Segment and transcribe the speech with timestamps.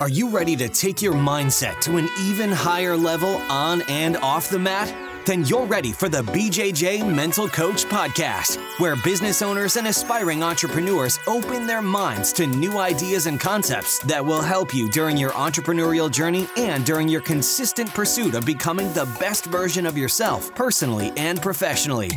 [0.00, 4.48] Are you ready to take your mindset to an even higher level on and off
[4.48, 4.90] the mat?
[5.26, 11.18] Then you're ready for the BJJ Mental Coach Podcast, where business owners and aspiring entrepreneurs
[11.26, 16.10] open their minds to new ideas and concepts that will help you during your entrepreneurial
[16.10, 21.42] journey and during your consistent pursuit of becoming the best version of yourself, personally and
[21.42, 22.10] professionally.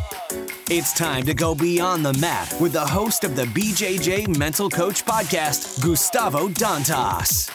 [0.76, 5.06] It's time to go beyond the mat with the host of the BJJ Mental Coach
[5.06, 7.52] Podcast, Gustavo Dantas.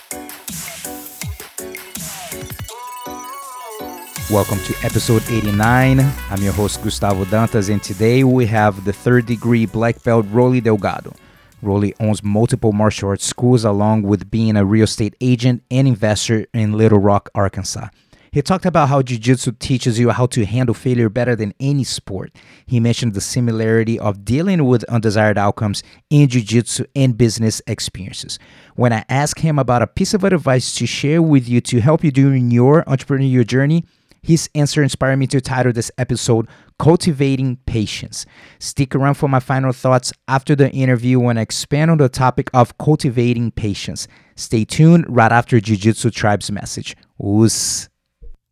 [4.30, 5.98] Welcome to episode 89.
[5.98, 10.62] I'm your host, Gustavo Dantas, and today we have the third degree black belt Roli
[10.62, 11.12] Delgado.
[11.60, 16.46] Roli owns multiple martial arts schools along with being a real estate agent and investor
[16.54, 17.88] in Little Rock, Arkansas.
[18.30, 21.84] He talked about how Jiu Jitsu teaches you how to handle failure better than any
[21.84, 22.36] sport.
[22.66, 28.38] He mentioned the similarity of dealing with undesired outcomes in Jiu Jitsu and business experiences.
[28.76, 32.04] When I asked him about a piece of advice to share with you to help
[32.04, 33.84] you during your entrepreneurial journey,
[34.22, 38.26] his answer inspired me to title this episode Cultivating Patience.
[38.58, 42.50] Stick around for my final thoughts after the interview when I expand on the topic
[42.52, 44.08] of cultivating patience.
[44.36, 46.96] Stay tuned right after Jiu Jitsu Tribe's message.
[47.20, 47.88] Us.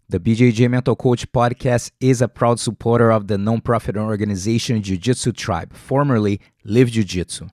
[0.08, 5.32] The BJJ Mental Coach podcast is a proud supporter of the nonprofit organization Jiu Jitsu
[5.32, 7.48] Tribe, formerly Live Jiu Jitsu.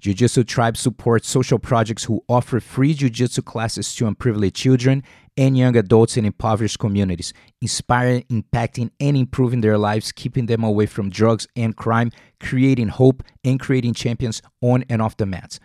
[0.00, 5.04] Jiu Jitsu Tribe supports social projects who offer free Jiu Jitsu classes to unprivileged children
[5.36, 10.86] and young adults in impoverished communities, inspiring, impacting, and improving their lives, keeping them away
[10.86, 15.60] from drugs and crime, creating hope, and creating champions on and off the mats.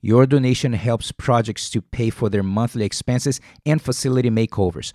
[0.00, 4.94] Your donation helps projects to pay for their monthly expenses and facility makeovers.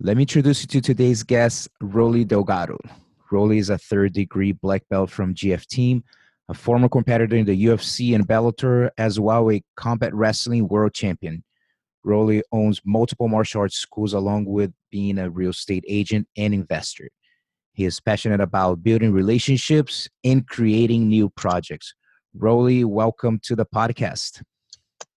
[0.00, 2.78] Let me introduce you to today's guest, Roli Delgado.
[3.30, 6.02] Roli is a third degree black belt from GF Team,
[6.48, 11.44] a former competitor in the UFC and Bellator, as well a combat wrestling world champion.
[12.06, 17.08] Roli owns multiple martial arts schools along with being a real estate agent and investor.
[17.72, 21.94] He is passionate about building relationships and creating new projects.
[22.36, 24.42] Roli, welcome to the podcast.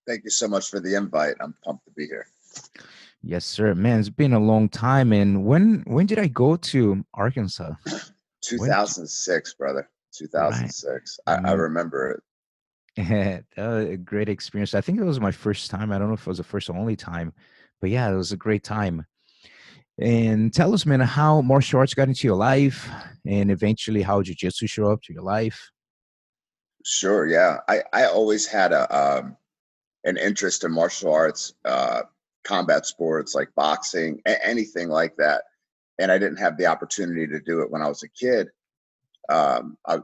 [0.08, 1.36] Thank you so much for the invite.
[1.40, 2.28] I'm pumped to be here.
[3.24, 3.76] Yes, sir.
[3.76, 5.14] Man, it's been a long time.
[5.14, 7.74] And when when did I go to Arkansas?
[8.42, 9.68] 2006, when?
[9.68, 9.90] brother.
[10.14, 11.20] 2006.
[11.28, 11.34] Right.
[11.34, 11.62] I, I, mm-hmm.
[11.62, 12.24] remember it.
[13.58, 14.74] a great experience.
[14.74, 15.92] I think it was my first time.
[15.92, 17.34] I don't know if it was the first or only time,
[17.80, 19.06] but yeah, it was a great time.
[20.00, 22.90] And tell us, man, how martial arts got into your life,
[23.26, 25.70] and eventually how jiu-jitsu show up to your life.
[26.84, 27.28] Sure.
[27.28, 29.38] Yeah, I I always had a um,
[30.04, 32.02] an interest in martial arts, uh,
[32.44, 35.44] combat sports like boxing, a- anything like that,
[36.00, 38.50] and I didn't have the opportunity to do it when I was a kid.
[39.30, 40.00] Um, I,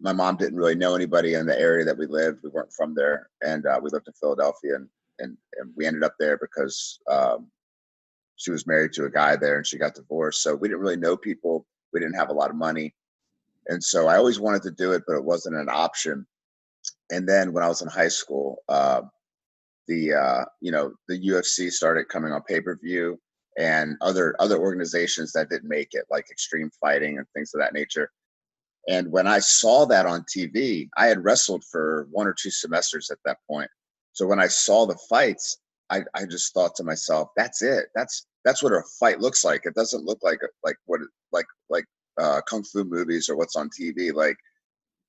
[0.00, 2.40] my mom didn't really know anybody in the area that we lived.
[2.42, 4.88] We weren't from there, and uh, we lived in Philadelphia, and
[5.18, 7.48] and and we ended up there because um,
[8.36, 10.42] she was married to a guy there, and she got divorced.
[10.42, 11.66] So we didn't really know people.
[11.92, 12.94] We didn't have a lot of money
[13.68, 16.26] and so I always wanted to do it, but it wasn't an option.
[17.10, 19.02] And then when I was in high school, uh,
[19.86, 23.18] the uh, you know the UFC started coming on pay per view,
[23.58, 27.74] and other other organizations that didn't make it, like Extreme Fighting and things of that
[27.74, 28.10] nature.
[28.88, 33.10] And when I saw that on TV, I had wrestled for one or two semesters
[33.10, 33.70] at that point.
[34.12, 35.58] So when I saw the fights,
[35.90, 37.86] I, I just thought to myself, "That's it.
[37.94, 39.62] That's that's what a fight looks like.
[39.64, 41.00] It doesn't look like like what
[41.32, 41.84] like like
[42.18, 44.12] uh, kung fu movies or what's on TV.
[44.12, 44.38] Like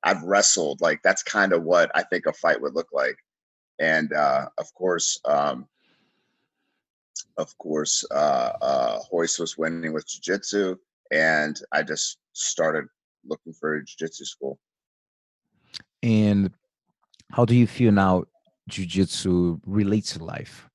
[0.04, 0.82] I've wrestled.
[0.82, 3.18] Like that's kind of what I think a fight would look like.
[3.80, 5.68] And uh, of course, um,
[7.38, 10.76] of course, uh, uh, Royce was winning with jiu-jitsu,
[11.12, 12.86] and I just started
[13.26, 14.60] looking for a jiu-jitsu school.
[16.04, 16.52] And
[17.32, 18.24] how do you feel now?
[18.70, 20.70] Jiu-jitsu relates to life.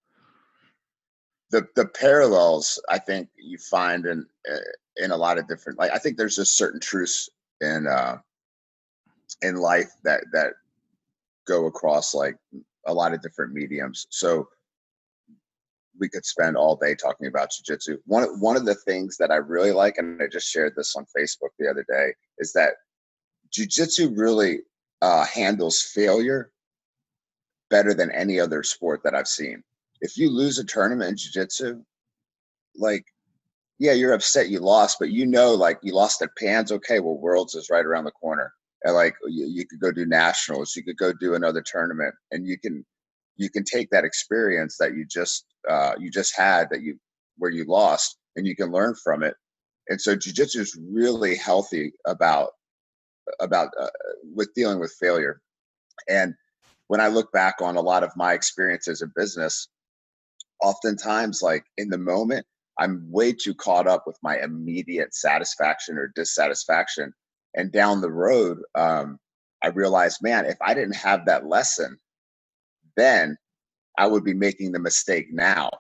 [1.51, 4.57] The the parallels I think you find in uh,
[4.97, 7.29] in a lot of different like I think there's just certain truths
[7.61, 8.19] in uh
[9.43, 10.55] in life that that
[11.47, 12.37] go across like
[12.87, 14.07] a lot of different mediums.
[14.11, 14.49] So
[15.99, 17.99] we could spend all day talking about jujitsu.
[18.07, 21.07] One one of the things that I really like, and I just shared this on
[21.17, 22.75] Facebook the other day, is that
[23.57, 24.61] jujitsu really
[25.03, 26.51] uh, handles failure
[27.71, 29.63] better than any other sport that I've seen.
[30.01, 31.83] If you lose a tournament in jujitsu,
[32.77, 33.05] like
[33.79, 36.71] yeah, you're upset you lost, but you know, like you lost at Pans.
[36.71, 38.53] Okay, well, Worlds is right around the corner.
[38.85, 42.47] And like you, you could go do nationals, you could go do another tournament, and
[42.47, 42.85] you can
[43.37, 46.99] you can take that experience that you just uh, you just had that you
[47.39, 49.35] where you lost, and you can learn from it.
[49.89, 52.51] And so jujitsu is really healthy about
[53.41, 53.89] about uh,
[54.35, 55.41] with dealing with failure.
[56.09, 56.35] And
[56.89, 59.69] when I look back on a lot of my experiences in business,
[60.63, 62.47] oftentimes like in the moment,
[62.79, 67.13] I'm way too caught up with my immediate satisfaction or dissatisfaction.
[67.55, 69.19] And down the road, um,
[69.63, 71.99] I realized, man, if I didn't have that lesson,
[72.97, 73.37] then
[73.99, 75.71] I would be making the mistake now.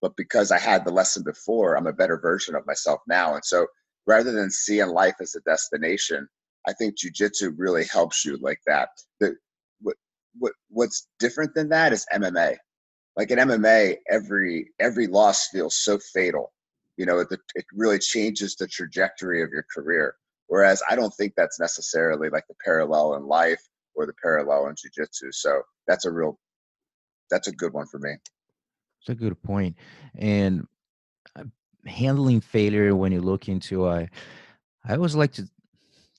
[0.00, 3.34] But because I had the lesson before, I'm a better version of myself now.
[3.34, 3.66] And so
[4.06, 6.26] rather than seeing life as a destination,
[6.66, 8.88] I think jujitsu really helps you like that.
[9.20, 9.36] The,
[9.80, 9.96] what,
[10.38, 12.56] what, what's different than that is MMA.
[13.16, 16.52] Like in MMA, every every loss feels so fatal.
[16.96, 20.14] You know, it, it really changes the trajectory of your career.
[20.46, 23.62] Whereas I don't think that's necessarily like the parallel in life
[23.94, 25.32] or the parallel in jujitsu.
[25.32, 26.38] So that's a real,
[27.30, 28.12] that's a good one for me.
[29.00, 29.76] It's a good point.
[30.14, 30.66] And
[31.36, 31.44] uh,
[31.86, 34.08] handling failure when you look into, i
[34.84, 35.48] I always like to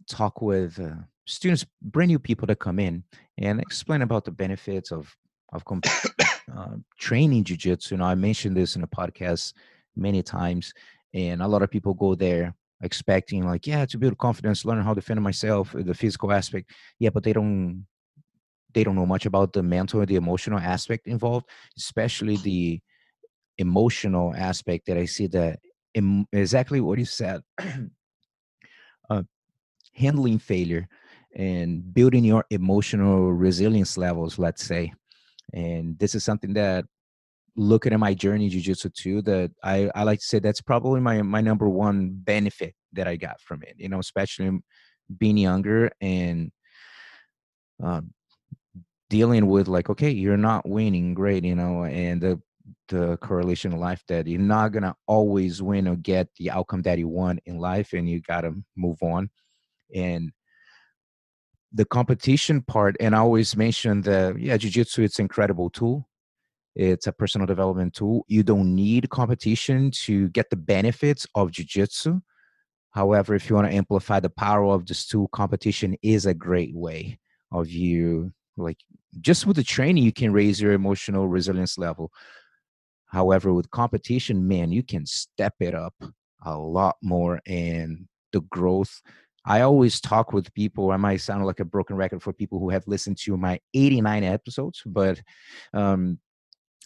[0.08, 3.04] talk with uh, students, brand new people that come in,
[3.38, 5.16] and explain about the benefits of
[5.52, 5.86] of comp-
[6.58, 7.92] uh, training jujitsu.
[7.92, 9.54] You know, I mentioned this in a podcast
[9.96, 10.74] many times,
[11.14, 14.94] and a lot of people go there expecting like, yeah, to build confidence, learn how
[14.94, 16.72] to defend myself, the physical aspect.
[17.00, 17.88] Yeah, but they don't
[18.74, 21.48] they don't know much about the mental and the emotional aspect involved,
[21.78, 22.82] especially the
[23.58, 25.60] emotional aspect that I see that
[25.96, 27.42] Im- exactly what you said.
[29.10, 29.24] uh,
[29.94, 30.88] handling failure
[31.36, 34.94] and building your emotional resilience levels let's say
[35.54, 36.86] and this is something that
[37.56, 41.22] looking at my journey jiu-jitsu too that I, I like to say that's probably my
[41.22, 44.60] my number one benefit that i got from it you know especially
[45.18, 46.52] being younger and
[47.84, 48.02] uh,
[49.10, 52.42] dealing with like okay you're not winning great you know and the
[52.88, 56.98] the correlation of life that you're not gonna always win or get the outcome that
[56.98, 59.30] you want in life and you gotta move on.
[59.94, 60.32] And
[61.74, 66.08] the competition part and i always mention that yeah jiu-jitsu it's an incredible tool
[66.76, 68.26] it's a personal development tool.
[68.28, 72.20] You don't need competition to get the benefits of jiu-jitsu.
[72.92, 76.74] However if you want to amplify the power of this tool competition is a great
[76.76, 77.20] way
[77.52, 78.78] of you like
[79.22, 82.12] just with the training you can raise your emotional resilience level.
[83.08, 85.94] However with competition man you can step it up
[86.44, 89.02] a lot more and the growth.
[89.46, 90.92] I always talk with people.
[90.92, 94.24] I might sound like a broken record for people who have listened to my 89
[94.24, 95.22] episodes, but
[95.74, 96.20] um,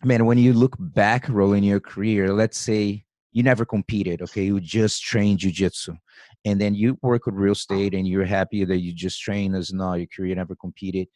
[0.03, 4.59] man, when you look back, rolling your career, let's say you never competed, okay, you
[4.59, 5.97] just trained jujitsu,
[6.45, 9.73] and then you work with real estate, and you're happy that you just trained as
[9.73, 11.07] not your career never competed.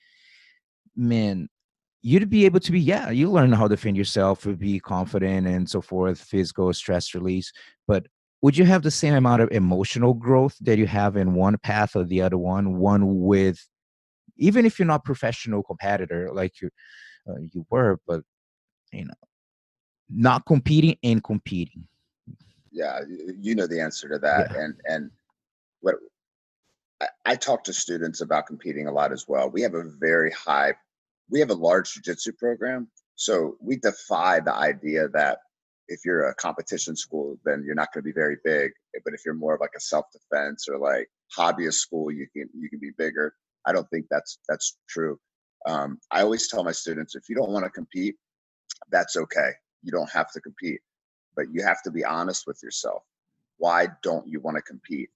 [0.95, 1.48] Man,
[2.01, 5.69] you'd be able to be yeah you learn how to defend yourself be confident and
[5.69, 7.51] so forth physical stress release
[7.88, 8.06] but
[8.42, 11.95] would you have the same amount of emotional growth that you have in one path
[11.95, 13.68] or the other one one with
[14.38, 16.69] even if you're not professional competitor like you
[17.30, 18.22] uh, you were but
[18.91, 19.13] you know
[20.09, 21.88] not competing and competing
[22.71, 22.99] yeah
[23.39, 24.61] you know the answer to that yeah.
[24.61, 25.11] and and
[25.81, 25.95] what
[27.01, 30.31] I, I talk to students about competing a lot as well we have a very
[30.31, 30.73] high
[31.29, 35.39] we have a large jiu-jitsu program so we defy the idea that
[35.91, 38.71] if you're a competition school, then you're not going to be very big.
[39.03, 42.50] But if you're more of like a self defense or like hobbyist school, you can
[42.57, 43.36] you can be bigger.
[43.65, 45.19] I don't think that's that's true.
[45.67, 48.15] Um, I always tell my students if you don't want to compete,
[48.89, 49.51] that's okay.
[49.83, 50.81] You don't have to compete,
[51.35, 53.03] but you have to be honest with yourself.
[53.57, 55.09] Why don't you want to compete?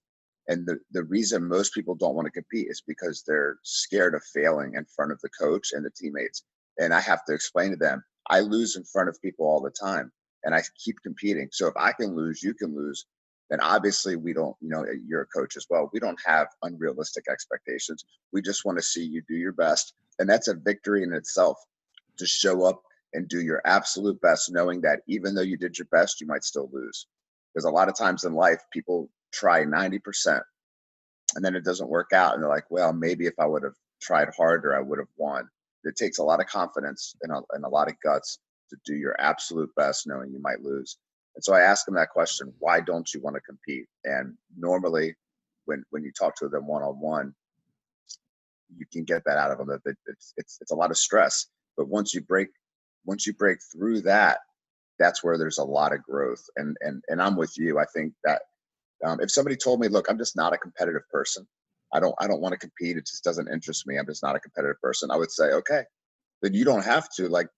[0.48, 4.22] And the, the reason most people don't want to compete is because they're scared of
[4.32, 6.44] failing in front of the coach and the teammates.
[6.78, 9.70] And I have to explain to them, I lose in front of people all the
[9.70, 10.12] time
[10.44, 11.48] and I keep competing.
[11.50, 13.06] So if I can lose, you can lose.
[13.50, 15.90] Then obviously we don't, you know, you're a coach as well.
[15.92, 18.04] We don't have unrealistic expectations.
[18.32, 19.94] We just want to see you do your best.
[20.18, 21.58] And that's a victory in itself
[22.18, 22.82] to show up
[23.12, 26.44] and do your absolute best, knowing that even though you did your best, you might
[26.44, 27.06] still lose.
[27.54, 30.40] Because a lot of times in life, people try 90%
[31.34, 32.34] and then it doesn't work out.
[32.34, 35.48] And they're like, well, maybe if I would have tried harder, I would have won.
[35.84, 38.38] It takes a lot of confidence and a, and a lot of guts
[38.70, 40.98] to do your absolute best knowing you might lose.
[41.36, 43.86] And so I ask them that question, why don't you want to compete?
[44.04, 45.14] And normally
[45.66, 47.34] when when you talk to them one on one,
[48.76, 51.46] you can get that out of them it's, it's it's a lot of stress.
[51.76, 52.48] But once you break
[53.06, 54.38] once you break through that,
[54.98, 56.44] that's where there's a lot of growth.
[56.56, 57.78] And and and I'm with you.
[57.78, 58.42] I think that
[59.04, 61.46] um, if somebody told me, look, I'm just not a competitive person.
[61.92, 62.96] I don't I don't want to compete.
[62.96, 63.98] It just doesn't interest me.
[63.98, 65.10] I'm just not a competitive person.
[65.10, 65.84] I would say, okay,
[66.42, 67.28] then you don't have to.
[67.28, 67.48] Like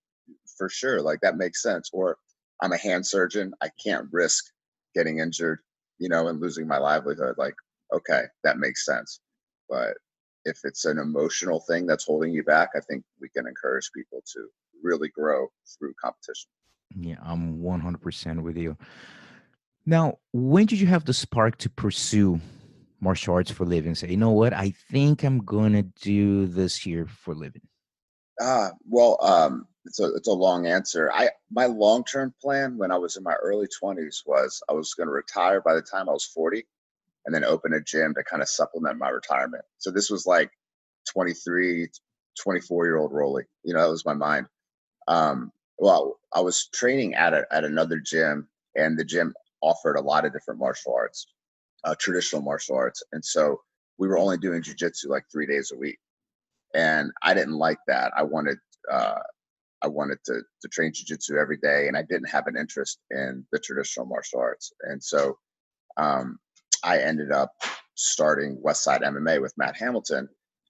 [0.57, 1.01] for sure.
[1.03, 1.91] Like that makes sense.
[1.93, 2.19] Or
[2.63, 3.53] I'm a hand surgeon.
[3.63, 4.47] I can't risk
[4.95, 5.61] getting injured,
[5.99, 7.37] you know, and losing my livelihood.
[7.39, 7.55] Like,
[7.95, 9.21] okay, that makes sense.
[9.69, 9.95] But
[10.45, 14.23] if it's an emotional thing that's holding you back, I think we can encourage people
[14.35, 14.49] to
[14.83, 16.51] really grow through competition.
[16.97, 18.77] Yeah, I'm 100% with you.
[19.87, 22.41] Now, when did you have the spark to pursue
[23.01, 23.95] martial arts for living?
[23.95, 24.53] Say, you know what?
[24.53, 27.63] I think I'm gonna do this here for living.
[28.41, 31.11] Ah, well, um, it's a it's a long answer.
[31.13, 34.95] I my long term plan when I was in my early 20s was I was
[34.95, 36.65] going to retire by the time I was 40,
[37.27, 39.65] and then open a gym to kind of supplement my retirement.
[39.79, 40.51] So this was like
[41.13, 41.89] 23,
[42.41, 43.45] 24 year old Roli.
[43.65, 44.47] You know, that was my mind.
[45.09, 48.47] Um, well, I was training at a, at another gym,
[48.77, 51.27] and the gym offered a lot of different martial arts,
[51.85, 53.61] uh, traditional martial arts, and so
[53.99, 55.99] we were only doing jujitsu like three days a week,
[56.75, 58.13] and I didn't like that.
[58.17, 58.59] I wanted
[58.93, 59.19] uh,
[59.83, 63.45] I wanted to to train jujitsu every day, and I didn't have an interest in
[63.51, 65.39] the traditional martial arts, and so
[65.97, 66.39] um,
[66.85, 67.53] I ended up
[67.95, 70.29] starting Westside MMA with Matt Hamilton,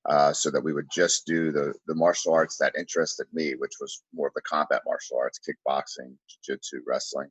[0.08, 3.74] uh, so that we would just do the the martial arts that interested me, which
[3.80, 7.30] was more of the combat martial arts, kickboxing, jiu-jitsu, wrestling.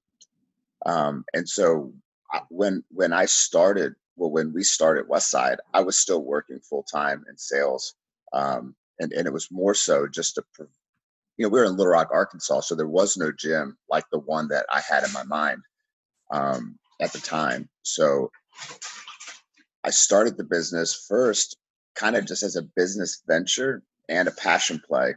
[0.86, 1.91] Um, and so
[2.50, 7.25] when when I started, well, when we started Westside, I was still working full time
[7.27, 7.96] in sales,
[8.34, 10.43] um, and and it was more so just to,
[11.38, 14.19] you know, we were in Little Rock, Arkansas, so there was no gym like the
[14.19, 15.63] one that I had in my mind
[16.31, 17.69] um, at the time.
[17.81, 18.29] So
[19.84, 21.57] I started the business first
[21.98, 25.16] kind of just as a business venture and a passion play.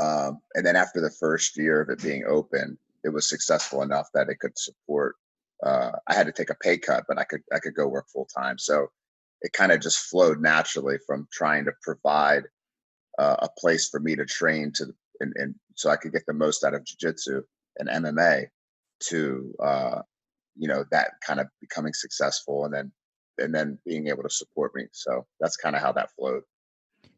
[0.00, 4.08] Um, and then after the first year of it being open, it was successful enough
[4.14, 5.16] that it could support.
[5.62, 8.06] Uh, I had to take a pay cut, but I could I could go work
[8.08, 8.58] full time.
[8.58, 8.88] So
[9.42, 12.44] it kind of just flowed naturally from trying to provide
[13.18, 14.86] uh, a place for me to train to
[15.20, 17.42] and, and so I could get the most out of jiu-jitsu
[17.78, 18.46] and MMA
[19.08, 20.02] to uh,
[20.56, 22.92] you know that kind of becoming successful and then
[23.38, 24.86] and then being able to support me.
[24.92, 26.42] So that's kind of how that flowed.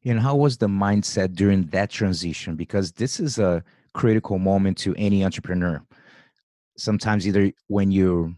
[0.04, 2.54] And how was the mindset during that transition?
[2.54, 5.82] Because this is a critical moment to any entrepreneur.
[6.76, 8.32] Sometimes either when you're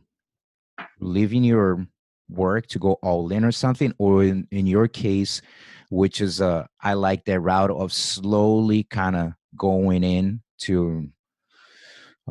[1.00, 1.86] leaving your
[2.30, 5.42] work to go all in or something, or in, in your case,
[5.90, 11.08] which is uh I like that route of slowly kind of going in to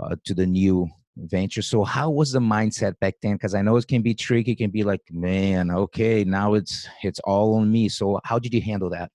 [0.02, 1.62] uh, to the new venture.
[1.62, 3.34] So how was the mindset back then?
[3.34, 4.52] Because I know it can be tricky.
[4.52, 7.90] It can be like, man, okay, now it's it's all on me.
[7.90, 9.12] So how did you handle that?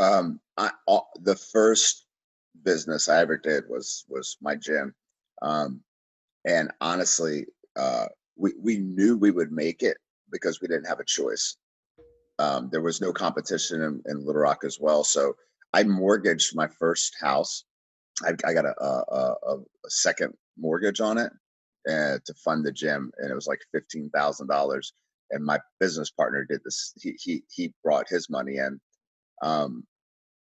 [0.00, 2.06] Um, I, all, the first
[2.64, 4.94] business I ever did was was my gym,
[5.42, 5.80] um,
[6.46, 7.46] and honestly,
[7.76, 8.06] uh,
[8.36, 9.96] we we knew we would make it
[10.30, 11.56] because we didn't have a choice.
[12.38, 15.36] Um, there was no competition in, in, Little Rock as well, so
[15.74, 17.64] I mortgaged my first house.
[18.24, 21.32] I, I got a, a, a, second mortgage on it
[21.88, 24.92] uh, to fund the gym, and it was like fifteen thousand dollars.
[25.30, 26.92] And my business partner did this.
[27.00, 28.80] He he he brought his money in,
[29.42, 29.84] um,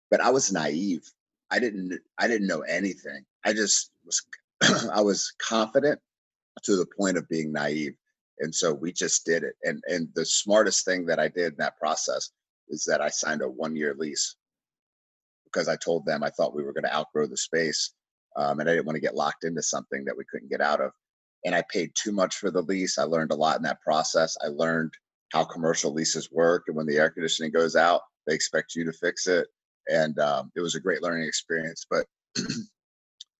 [0.09, 1.03] but I was naive.
[1.51, 3.23] I didn't I didn't know anything.
[3.45, 4.21] I just was
[4.93, 5.99] I was confident
[6.63, 7.93] to the point of being naive,
[8.39, 9.55] and so we just did it.
[9.63, 12.31] And and the smartest thing that I did in that process
[12.69, 14.35] is that I signed a one year lease
[15.51, 17.93] because I told them I thought we were going to outgrow the space
[18.35, 20.81] um, and I didn't want to get locked into something that we couldn't get out
[20.81, 20.91] of.
[21.45, 22.97] And I paid too much for the lease.
[22.97, 24.37] I learned a lot in that process.
[24.43, 24.91] I learned
[25.31, 28.93] how commercial leases work, and when the air conditioning goes out, they expect you to
[28.93, 29.47] fix it.
[29.89, 31.85] And um, it was a great learning experience.
[31.89, 32.05] But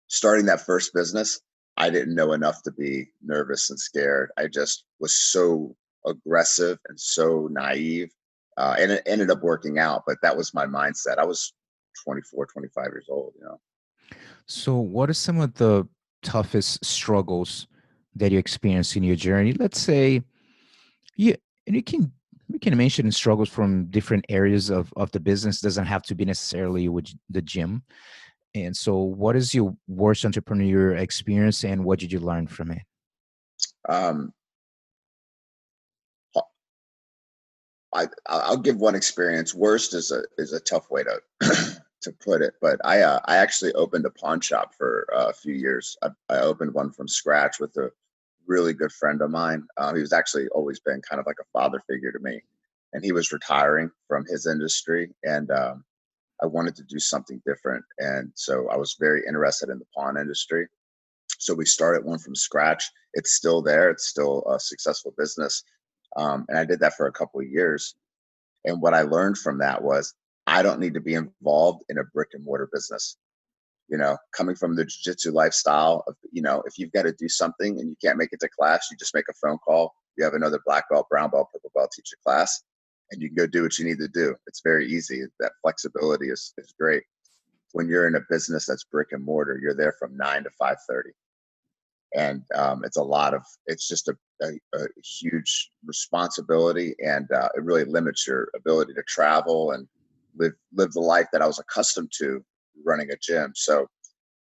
[0.07, 1.39] starting that first business,
[1.77, 4.31] I didn't know enough to be nervous and scared.
[4.37, 5.75] I just was so
[6.05, 8.09] aggressive and so naive.
[8.57, 11.17] Uh, and it ended up working out, but that was my mindset.
[11.17, 11.53] I was
[12.03, 13.59] 24, 25 years old, you know.
[14.45, 15.87] So, what are some of the
[16.23, 17.67] toughest struggles
[18.15, 19.53] that you experienced in your journey?
[19.53, 20.21] Let's say,
[21.15, 21.35] yeah,
[21.67, 22.11] and you can
[22.49, 25.61] we can mention struggles from different areas of of the business.
[25.61, 27.83] It Doesn't have to be necessarily with the gym.
[28.55, 32.81] And so, what is your worst entrepreneur experience, and what did you learn from it?
[33.87, 34.33] Um,
[37.93, 39.53] I I'll give one experience.
[39.53, 43.37] Worst is a is a tough way to to put it, but I uh, I
[43.37, 45.97] actually opened a pawn shop for uh, a few years.
[46.01, 47.91] I, I, opened one from scratch with a
[48.47, 49.67] really good friend of mine.
[49.77, 52.41] Uh, he was actually always been kind of like a father figure to me,
[52.93, 55.83] and he was retiring from his industry, and um,
[56.41, 60.17] I wanted to do something different, and so I was very interested in the pawn
[60.17, 60.67] industry.
[61.37, 62.89] So we started one from scratch.
[63.13, 63.89] It's still there.
[63.89, 65.63] It's still a successful business,
[66.15, 67.95] um, and I did that for a couple of years.
[68.65, 70.13] And what I learned from that was
[70.49, 73.17] I don't need to be involved in a brick and mortar business.
[73.89, 77.27] you know, coming from the jiu-jitsu lifestyle of, you know, if you've got to do
[77.27, 79.93] something and you can't make it to class, you just make a phone call.
[80.15, 82.61] You have another black belt, brown belt, purple belt teacher class,
[83.11, 84.35] and you can go do what you need to do.
[84.47, 85.23] It's very easy.
[85.39, 87.03] That flexibility is, is great.
[87.71, 90.77] When you're in a business that's brick and mortar, you're there from nine to five
[90.87, 91.11] thirty,
[92.15, 93.43] and um, it's a lot of.
[93.67, 94.87] It's just a, a, a
[95.21, 99.87] huge responsibility, and uh, it really limits your ability to travel and
[100.38, 102.43] live live the life that I was accustomed to
[102.86, 103.53] running a gym.
[103.55, 103.88] So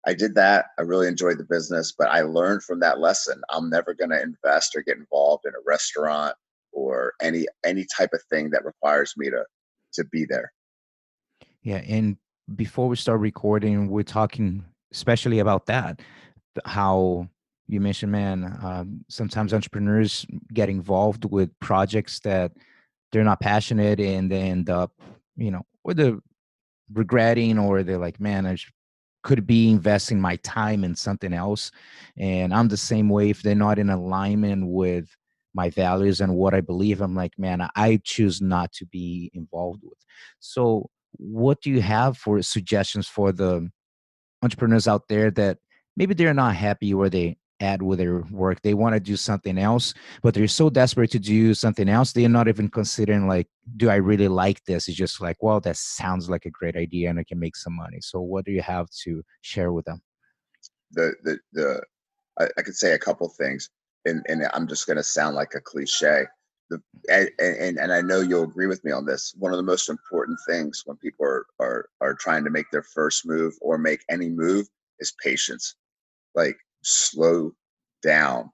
[0.06, 0.66] I did that.
[0.78, 3.40] I really enjoyed the business, but I learned from that lesson.
[3.50, 6.34] I'm never going to invest or get involved in a restaurant
[6.72, 9.44] or any any type of thing that requires me to
[9.94, 10.52] to be there.
[11.62, 12.16] Yeah, and
[12.56, 16.00] before we start recording, we're talking especially about that,
[16.64, 17.28] how
[17.66, 22.52] you mentioned, man, um, sometimes entrepreneurs get involved with projects that
[23.10, 24.92] they're not passionate and they end up,
[25.36, 26.20] you know, or the
[26.92, 28.56] regretting or they're like man i
[29.22, 31.70] could be investing my time in something else
[32.18, 35.08] and i'm the same way if they're not in alignment with
[35.54, 39.82] my values and what i believe i'm like man i choose not to be involved
[39.82, 39.98] with.
[40.40, 43.70] So what do you have for suggestions for the
[44.42, 45.58] entrepreneurs out there that
[45.96, 48.60] maybe they're not happy where they at with their work.
[48.62, 52.28] They want to do something else, but they're so desperate to do something else, they're
[52.28, 54.88] not even considering like, do I really like this?
[54.88, 57.74] It's just like, well, that sounds like a great idea and I can make some
[57.74, 57.98] money.
[58.00, 60.02] So what do you have to share with them?
[60.90, 61.82] The the the
[62.38, 63.70] I, I could say a couple things,
[64.04, 66.24] and and I'm just gonna sound like a cliche.
[66.70, 69.34] The, and, and and I know you'll agree with me on this.
[69.38, 72.82] One of the most important things when people are are are trying to make their
[72.82, 74.66] first move or make any move
[74.98, 75.76] is patience.
[76.34, 77.52] Like slow
[78.02, 78.50] down.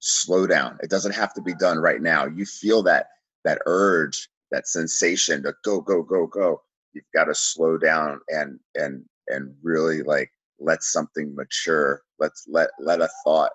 [0.00, 0.78] Slow down.
[0.82, 2.26] It doesn't have to be done right now.
[2.26, 3.06] You feel that
[3.44, 6.62] that urge that sensation to go go go go.
[6.92, 12.02] You've got to slow down and and and really like let something mature.
[12.18, 13.52] Let's let let a thought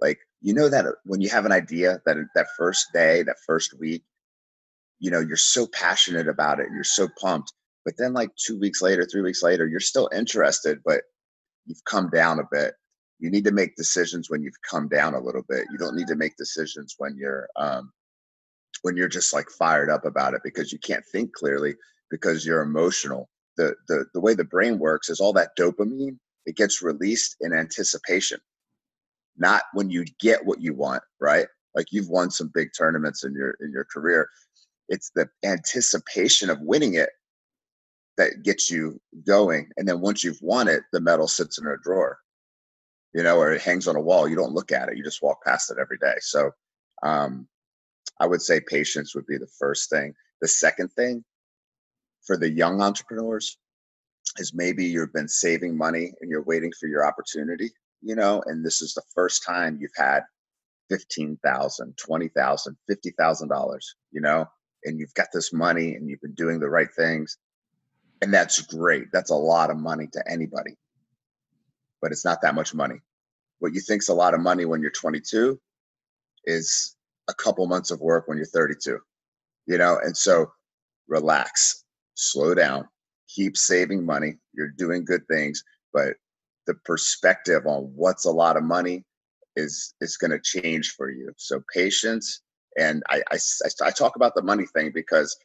[0.00, 3.36] like you know that uh, when you have an idea that that first day that
[3.46, 4.02] first week
[4.98, 7.52] you know you're so passionate about it you're so pumped
[7.84, 11.02] but then like two weeks later three weeks later you're still interested but
[11.66, 12.74] you've come down a bit
[13.20, 15.66] you need to make decisions when you've come down a little bit.
[15.70, 17.92] You don't need to make decisions when you're um,
[18.82, 21.74] when you're just like fired up about it because you can't think clearly
[22.10, 23.28] because you're emotional.
[23.56, 27.52] The the the way the brain works is all that dopamine it gets released in
[27.52, 28.40] anticipation,
[29.36, 31.02] not when you get what you want.
[31.20, 31.46] Right?
[31.74, 34.28] Like you've won some big tournaments in your in your career.
[34.88, 37.10] It's the anticipation of winning it
[38.16, 41.76] that gets you going, and then once you've won it, the medal sits in a
[41.82, 42.18] drawer
[43.12, 44.28] you know, or it hangs on a wall.
[44.28, 44.96] You don't look at it.
[44.96, 46.14] You just walk past it every day.
[46.20, 46.50] So
[47.02, 47.48] um,
[48.20, 50.14] I would say patience would be the first thing.
[50.40, 51.24] The second thing
[52.24, 53.58] for the young entrepreneurs
[54.38, 57.70] is maybe you've been saving money and you're waiting for your opportunity,
[58.02, 60.22] you know, and this is the first time you've had
[60.92, 63.78] $15,000, $20,000, $50,000,
[64.12, 64.46] you know,
[64.84, 67.38] and you've got this money and you've been doing the right things.
[68.22, 69.06] And that's great.
[69.12, 70.76] That's a lot of money to anybody
[72.00, 73.00] but it's not that much money.
[73.58, 75.60] What you think's a lot of money when you're 22
[76.44, 76.96] is
[77.28, 78.98] a couple months of work when you're 32.
[79.66, 80.50] You know, and so
[81.08, 81.84] relax,
[82.14, 82.88] slow down,
[83.28, 84.38] keep saving money.
[84.52, 86.14] You're doing good things, but
[86.66, 89.04] the perspective on what's a lot of money
[89.56, 91.32] is is going to change for you.
[91.36, 92.40] So patience,
[92.78, 93.38] and I, I
[93.82, 95.36] I talk about the money thing because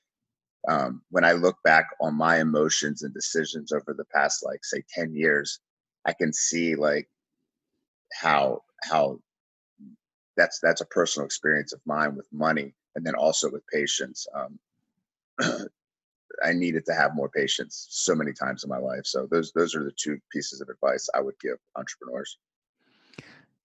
[0.67, 4.83] um, when I look back on my emotions and decisions over the past like say
[4.93, 5.59] 10 years,
[6.05, 7.09] I can see like
[8.13, 9.19] how how
[10.37, 14.27] that's that's a personal experience of mine with money and then also with patience.
[14.33, 14.59] Um,
[16.43, 19.05] I needed to have more patience so many times in my life.
[19.05, 22.37] So those those are the two pieces of advice I would give entrepreneurs.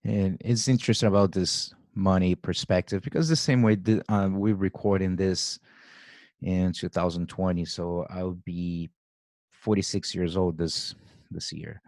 [0.04, 3.76] And it's interesting about this money perspective because the same way
[4.08, 5.58] uh, we're recording this
[6.42, 8.88] in 2020, so I'll be
[9.50, 10.94] 46 years old this
[11.30, 11.82] this year.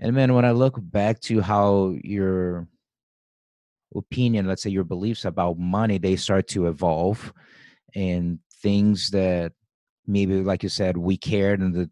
[0.00, 2.66] And man, when I look back to how your
[3.94, 7.32] opinion, let's say your beliefs about money, they start to evolve
[7.94, 9.52] and things that
[10.06, 11.90] maybe like you said, we cared in the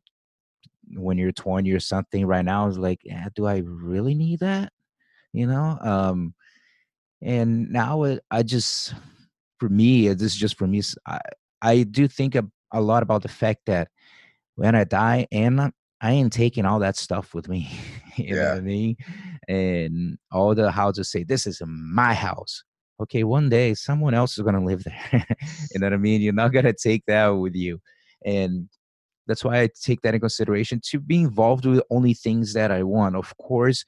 [0.95, 4.73] when you're 20 or something right now is like, yeah, do I really need that?
[5.33, 5.79] You know?
[5.81, 6.35] Um
[7.23, 8.95] and now it, I just
[9.59, 11.21] for me, this is just for me, I,
[11.62, 13.88] I do think a, a lot about the fact that
[14.57, 17.71] when I die and I ain't taking all that stuff with me.
[18.17, 18.35] you yeah.
[18.35, 18.97] know what I mean?
[19.49, 22.65] And all the houses say, This is my house.
[23.01, 25.27] Okay, one day someone else is gonna live there.
[25.73, 26.21] you know what I mean?
[26.21, 27.81] You're not gonna take that with you.
[28.25, 28.69] And
[29.27, 32.83] that's why I take that in consideration to be involved with only things that I
[32.83, 33.17] want.
[33.17, 33.85] Of course,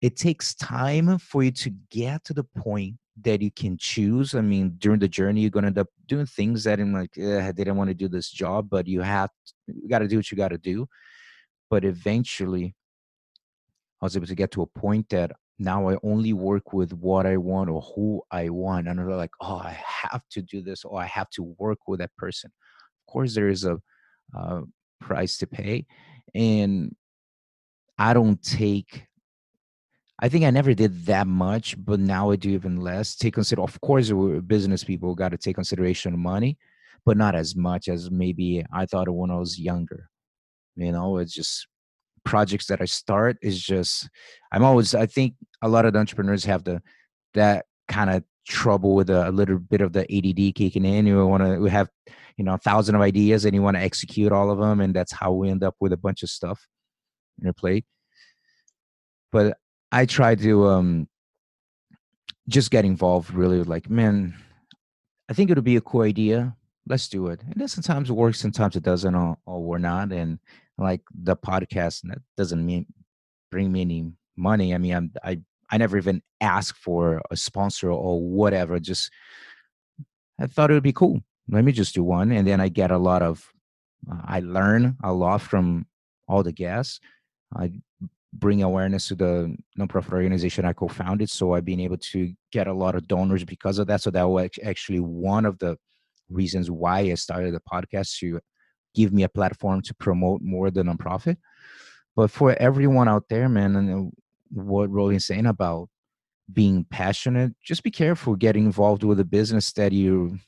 [0.00, 4.34] it takes time for you to get to the point that you can choose.
[4.34, 7.46] I mean, during the journey, you're gonna end up doing things that I'm like, eh,
[7.46, 10.16] I didn't want to do this job, but you have to, you got to do
[10.16, 10.86] what you got to do.
[11.70, 12.74] But eventually,
[14.00, 17.24] I was able to get to a point that now I only work with what
[17.24, 20.84] I want or who I want, and I'm like, oh, I have to do this,
[20.84, 22.50] or I have to work with that person.
[23.08, 23.78] Of course, there is a
[24.36, 24.60] uh,
[25.00, 25.86] price to pay,
[26.34, 26.94] and
[27.98, 29.06] I don't take
[30.18, 33.16] I think I never did that much, but now I do even less.
[33.16, 36.56] Take consider, of course, we're business people got to take consideration of money,
[37.04, 40.08] but not as much as maybe I thought when I was younger.
[40.76, 41.66] You know, it's just
[42.24, 44.08] projects that I start is just
[44.52, 46.82] I'm always I think a lot of entrepreneurs have the
[47.34, 51.06] that kind of trouble with a, a, little bit of the ADD kicking in.
[51.06, 51.88] You want to we have
[52.36, 54.94] you know a thousand of ideas and you want to execute all of them, and
[54.94, 56.66] that's how we end up with a bunch of stuff
[57.38, 57.84] in your plate.
[59.30, 59.58] But
[59.92, 61.08] I try to um
[62.48, 64.34] just get involved really like, man,
[65.28, 66.56] I think it would be a cool idea.
[66.88, 67.42] Let's do it.
[67.42, 70.12] And then sometimes it works, sometimes it doesn't, or, or we're not.
[70.12, 70.38] And
[70.78, 72.86] like the podcast, that doesn't mean
[73.50, 74.74] bring me any money.
[74.74, 78.78] I mean, I'm, I I never even ask for a sponsor or whatever.
[78.78, 79.10] Just
[80.38, 81.20] I thought it would be cool.
[81.48, 83.50] Let me just do one, and then I get a lot of.
[84.10, 85.86] Uh, I learn a lot from
[86.28, 87.00] all the guests.
[87.54, 87.72] I
[88.38, 91.30] bring awareness to the nonprofit organization I co-founded.
[91.30, 94.02] So I've been able to get a lot of donors because of that.
[94.02, 95.76] So that was actually one of the
[96.28, 98.40] reasons why I started the podcast to
[98.94, 101.36] give me a platform to promote more the nonprofit.
[102.14, 104.10] But for everyone out there, man, and uh,
[104.50, 105.88] what Roli's saying about
[106.52, 110.38] being passionate, just be careful getting involved with a business that you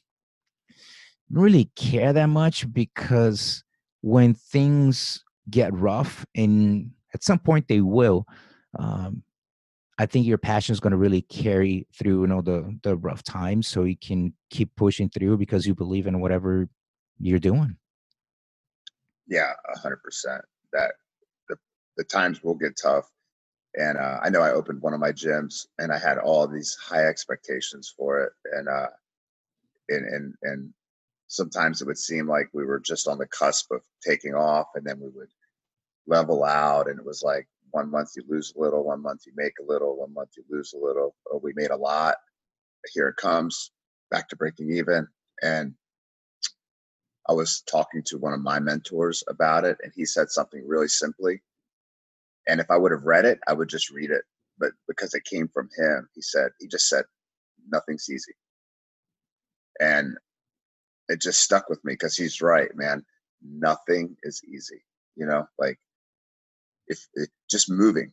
[1.30, 3.62] really care that much because
[4.00, 8.26] when things get rough and at some point they will
[8.78, 9.22] um,
[9.98, 13.22] i think your passion is going to really carry through you know the the rough
[13.22, 16.68] times so you can keep pushing through because you believe in whatever
[17.20, 17.76] you're doing.
[19.26, 19.52] Yeah
[19.84, 19.96] 100%
[20.72, 20.92] that
[21.48, 21.56] the,
[21.96, 23.10] the times will get tough
[23.76, 26.76] and uh, i know i opened one of my gyms and i had all these
[26.76, 28.86] high expectations for it and uh
[29.88, 30.72] and and and
[31.26, 34.86] sometimes it would seem like we were just on the cusp of taking off and
[34.86, 35.28] then we would
[36.08, 39.32] level out and it was like one month you lose a little one month you
[39.36, 42.16] make a little one month you lose a little oh, we made a lot.
[42.94, 43.72] Here it comes
[44.10, 45.06] back to breaking even
[45.42, 45.74] and
[47.28, 50.88] i was talking to one of my mentors about it and he said something really
[50.88, 51.42] simply
[52.48, 54.22] and if i would have read it i would just read it
[54.58, 57.04] but because it came from him he said he just said
[57.70, 58.32] nothing's easy.
[59.80, 60.16] And
[61.08, 63.04] it just stuck with me because he's right man
[63.42, 64.82] nothing is easy
[65.16, 65.78] you know like
[66.88, 68.12] if, if just moving,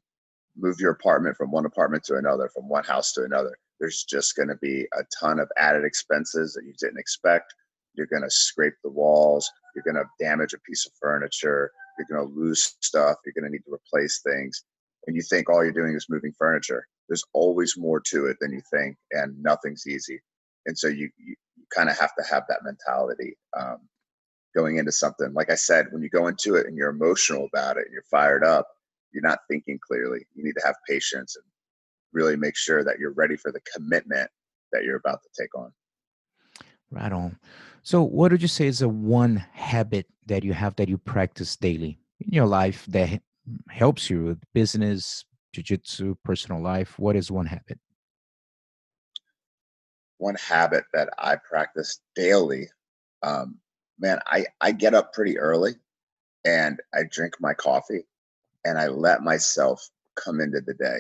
[0.58, 4.36] move your apartment from one apartment to another, from one house to another, there's just
[4.36, 7.54] going to be a ton of added expenses that you didn't expect.
[7.94, 9.50] You're going to scrape the walls.
[9.76, 11.72] You're going to damage a piece of furniture.
[11.98, 13.18] You're going to lose stuff.
[13.26, 14.64] You're going to need to replace things.
[15.08, 16.88] And you think all you're doing is moving furniture.
[17.08, 20.20] There's always more to it than you think, and nothing's easy.
[20.66, 23.38] And so you, you, you kind of have to have that mentality.
[23.58, 23.88] Um,
[24.56, 25.34] going into something.
[25.34, 28.04] Like I said, when you go into it and you're emotional about it and you're
[28.10, 28.68] fired up,
[29.12, 30.26] you're not thinking clearly.
[30.34, 31.46] You need to have patience and
[32.14, 34.30] really make sure that you're ready for the commitment
[34.72, 35.72] that you're about to take on.
[36.92, 37.38] Right on.
[37.84, 41.56] So, what would you say is a one habit that you have that you practice
[41.56, 43.22] daily in your life that
[43.70, 46.98] helps you with business, jiu-jitsu, personal life?
[46.98, 47.80] What is one habit?
[50.18, 52.68] One habit that I practice daily
[53.22, 53.60] um,
[54.00, 55.74] man, I, I get up pretty early
[56.46, 58.06] and I drink my coffee
[58.66, 61.00] and I let myself come into the day.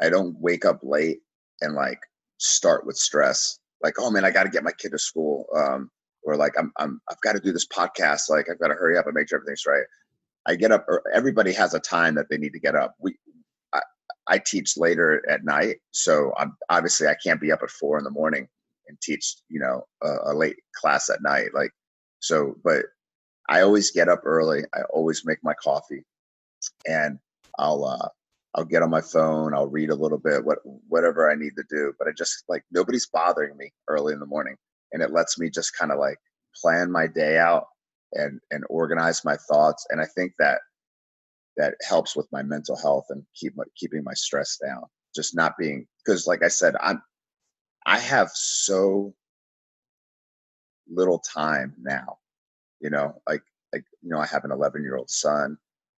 [0.00, 1.20] I don't wake up late
[1.60, 2.00] and like
[2.38, 3.58] start with stress.
[3.82, 5.46] Like, oh man, I got to get my kid to school.
[5.56, 5.90] Um,
[6.24, 8.30] or like, I'm, I'm, I've got to do this podcast.
[8.30, 9.84] Like, I've got to hurry up and make sure everything's right.
[10.46, 10.86] I get up.
[11.12, 12.94] Everybody has a time that they need to get up.
[13.00, 13.16] We,
[13.72, 13.80] I,
[14.28, 18.04] I teach later at night, so I'm obviously I can't be up at four in
[18.04, 18.48] the morning
[18.88, 21.48] and teach, you know, a, a late class at night.
[21.54, 21.70] Like,
[22.22, 22.84] so, but
[23.48, 24.62] I always get up early.
[24.74, 26.04] I always make my coffee,
[26.86, 27.18] and
[27.58, 28.08] I'll uh,
[28.54, 29.54] I'll get on my phone.
[29.54, 30.58] I'll read a little bit, what
[30.88, 31.92] whatever I need to do.
[31.98, 34.56] But I just like nobody's bothering me early in the morning,
[34.92, 36.18] and it lets me just kind of like
[36.60, 37.66] plan my day out
[38.12, 39.84] and and organize my thoughts.
[39.90, 40.60] And I think that
[41.56, 44.84] that helps with my mental health and keep my, keeping my stress down.
[45.14, 47.02] Just not being because, like I said, I'm
[47.84, 49.12] I have so
[50.90, 52.16] little time now
[52.80, 53.42] You know, like
[53.72, 55.56] like you know, I have an 11 year old son.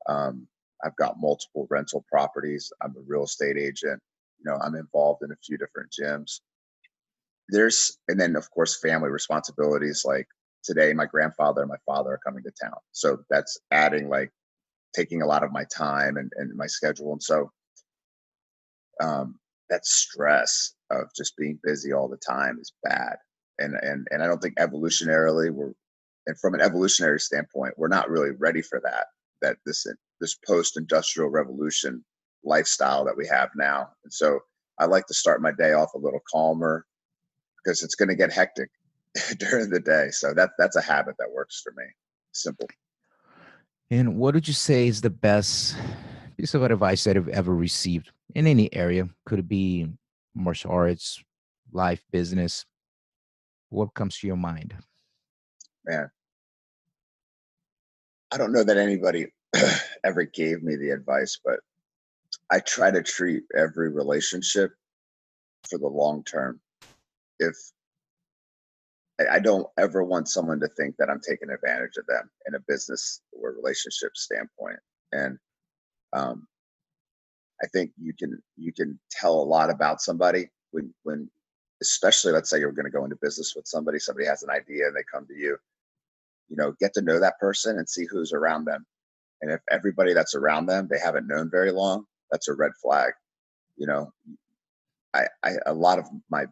[0.08, 0.46] Um,
[0.84, 2.72] I've got multiple rental properties.
[2.82, 4.00] I'm a real estate agent.
[4.38, 6.40] You know, I'm involved in a few different gyms.
[7.48, 10.28] There's and then of course family responsibilities like
[10.64, 12.78] today my grandfather and my father are coming to town.
[12.92, 14.32] So that's adding like
[14.94, 17.12] taking a lot of my time and, and my schedule.
[17.12, 17.50] And so
[19.02, 19.38] um,
[19.70, 23.16] that stress of just being busy all the time is bad.
[23.58, 25.72] And and and I don't think evolutionarily we're
[26.26, 29.06] and from an evolutionary standpoint, we're not really ready for that.
[29.42, 29.86] That this
[30.20, 32.04] this post-industrial revolution
[32.44, 33.88] lifestyle that we have now.
[34.04, 34.40] And so
[34.78, 36.86] I like to start my day off a little calmer
[37.62, 38.70] because it's going to get hectic
[39.38, 40.08] during the day.
[40.10, 41.84] So that that's a habit that works for me.
[42.32, 42.68] Simple.
[43.90, 45.76] And what would you say is the best
[46.36, 49.08] piece of advice that you've ever received in any area?
[49.26, 49.88] Could it be
[50.34, 51.22] martial arts,
[51.72, 52.64] life, business?
[53.74, 54.72] What comes to your mind?
[55.84, 56.08] Man,
[58.32, 59.26] I don't know that anybody
[60.04, 61.58] ever gave me the advice, but
[62.52, 64.70] I try to treat every relationship
[65.68, 66.60] for the long term.
[67.40, 67.56] If
[69.30, 72.60] I don't ever want someone to think that I'm taking advantage of them in a
[72.68, 74.78] business or relationship standpoint.
[75.10, 75.36] And
[76.12, 76.46] um,
[77.60, 81.28] I think you can you can tell a lot about somebody when when
[81.82, 84.86] especially let's say you're going to go into business with somebody, somebody has an idea
[84.86, 85.56] and they come to you.
[86.48, 88.84] You know, get to know that person and see who's around them.
[89.42, 93.12] And if everybody that's around them they haven't known very long, that's a red flag.
[93.76, 94.12] You know,
[95.14, 96.44] I, I a lot of my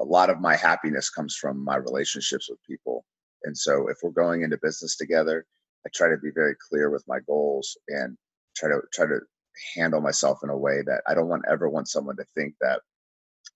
[0.00, 3.04] a lot of my happiness comes from my relationships with people.
[3.44, 5.46] And so if we're going into business together,
[5.86, 8.16] I try to be very clear with my goals and
[8.56, 9.20] try to try to
[9.74, 12.80] handle myself in a way that I don't want ever want someone to think that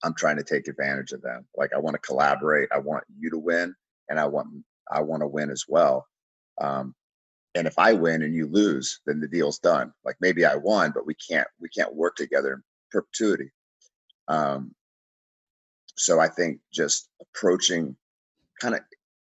[0.03, 1.47] I'm trying to take advantage of them.
[1.57, 2.71] Like I want to collaborate.
[2.73, 3.75] I want you to win
[4.09, 4.49] and I want
[4.91, 6.07] I want to win as well.
[6.61, 6.95] Um,
[7.55, 9.93] and if I win and you lose, then the deal's done.
[10.05, 13.51] Like maybe I won, but we can't we can't work together in perpetuity.
[14.29, 14.75] Um,
[15.97, 17.97] so I think just approaching
[18.61, 18.81] kind of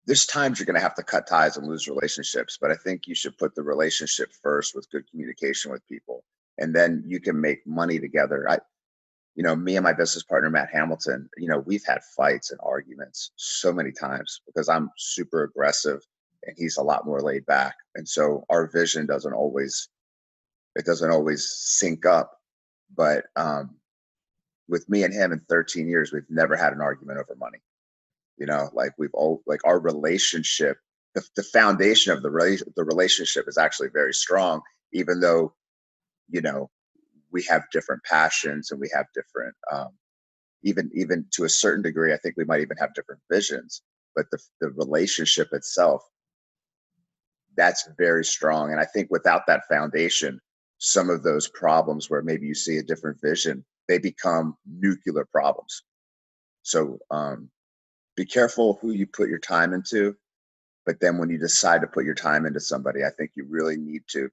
[0.07, 3.07] there's times you're going to have to cut ties and lose relationships, but I think
[3.07, 6.23] you should put the relationship first with good communication with people,
[6.57, 8.49] and then you can make money together.
[8.49, 8.59] I,
[9.35, 12.59] you know, me and my business partner Matt Hamilton, you know, we've had fights and
[12.63, 16.01] arguments so many times because I'm super aggressive
[16.43, 19.89] and he's a lot more laid back, and so our vision doesn't always
[20.75, 22.39] it doesn't always sync up,
[22.95, 23.75] but um,
[24.67, 27.59] with me and him in 13 years, we've never had an argument over money.
[28.37, 30.77] You know, like we've all like our relationship,
[31.13, 34.61] the, the foundation of the re- the relationship is actually very strong,
[34.93, 35.53] even though,
[36.29, 36.69] you know,
[37.31, 39.89] we have different passions and we have different, um,
[40.63, 43.81] even even to a certain degree, I think we might even have different visions.
[44.15, 46.03] But the the relationship itself,
[47.57, 48.71] that's very strong.
[48.71, 50.39] And I think without that foundation,
[50.79, 55.83] some of those problems where maybe you see a different vision they become nuclear problems.
[56.63, 57.49] So um,
[58.17, 60.15] be careful who you put your time into.
[60.85, 63.77] But then when you decide to put your time into somebody, I think you really
[63.77, 64.29] need to.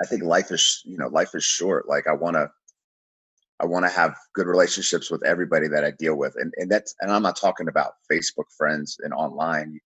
[0.00, 1.88] I think life is, you know, life is short.
[1.88, 2.50] Like I want to,
[3.60, 6.94] I want to have good relationships with everybody that I deal with, and and that's,
[7.00, 9.78] and I'm not talking about Facebook friends and online.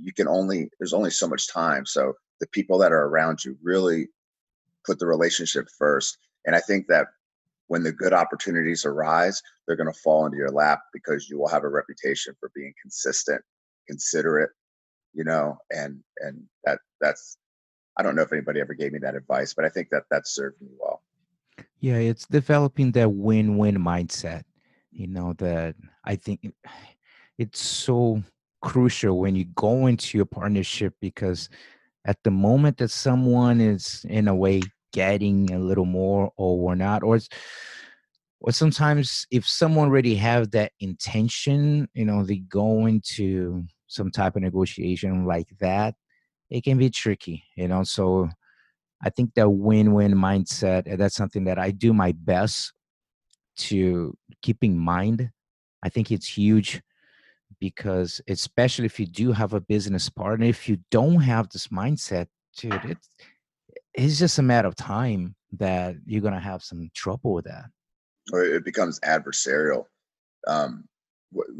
[0.00, 1.86] You, can only, there's only so much time.
[1.86, 4.08] So the people that are around you really
[4.84, 6.18] put the relationship first.
[6.46, 7.06] And I think that
[7.68, 11.48] when the good opportunities arise, they're going to fall into your lap because you will
[11.48, 13.40] have a reputation for being consistent,
[13.88, 14.50] considerate,
[15.14, 17.38] you know, and and that that's
[17.96, 20.26] I don't know if anybody ever gave me that advice, but I think that that
[20.26, 21.02] served me well.
[21.80, 24.42] Yeah, it's developing that win-win mindset.
[24.90, 26.52] You know that I think
[27.38, 28.22] it's so
[28.62, 31.48] crucial when you go into a partnership because
[32.06, 36.74] at the moment that someone is in a way getting a little more or we're
[36.74, 37.18] not or
[38.40, 44.36] or sometimes if someone already have that intention you know they go into some type
[44.36, 45.94] of negotiation like that
[46.54, 48.28] it can be tricky you know so
[49.02, 52.72] i think that win-win mindset that's something that i do my best
[53.56, 55.30] to keep in mind
[55.82, 56.80] i think it's huge
[57.60, 62.26] because especially if you do have a business partner if you don't have this mindset
[62.56, 63.08] dude it's
[63.94, 67.66] it's just a matter of time that you're gonna have some trouble with that.
[68.32, 69.84] Or it becomes adversarial.
[70.46, 70.84] Um,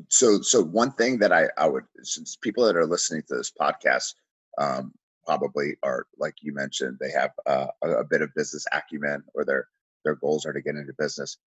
[0.08, 3.52] so, so one thing that I, I would, since people that are listening to this
[3.58, 4.14] podcast
[4.58, 4.92] um,
[5.26, 9.68] probably are like you mentioned, they have uh, a, bit of business acumen, or their
[10.04, 11.38] their goals are to get into business.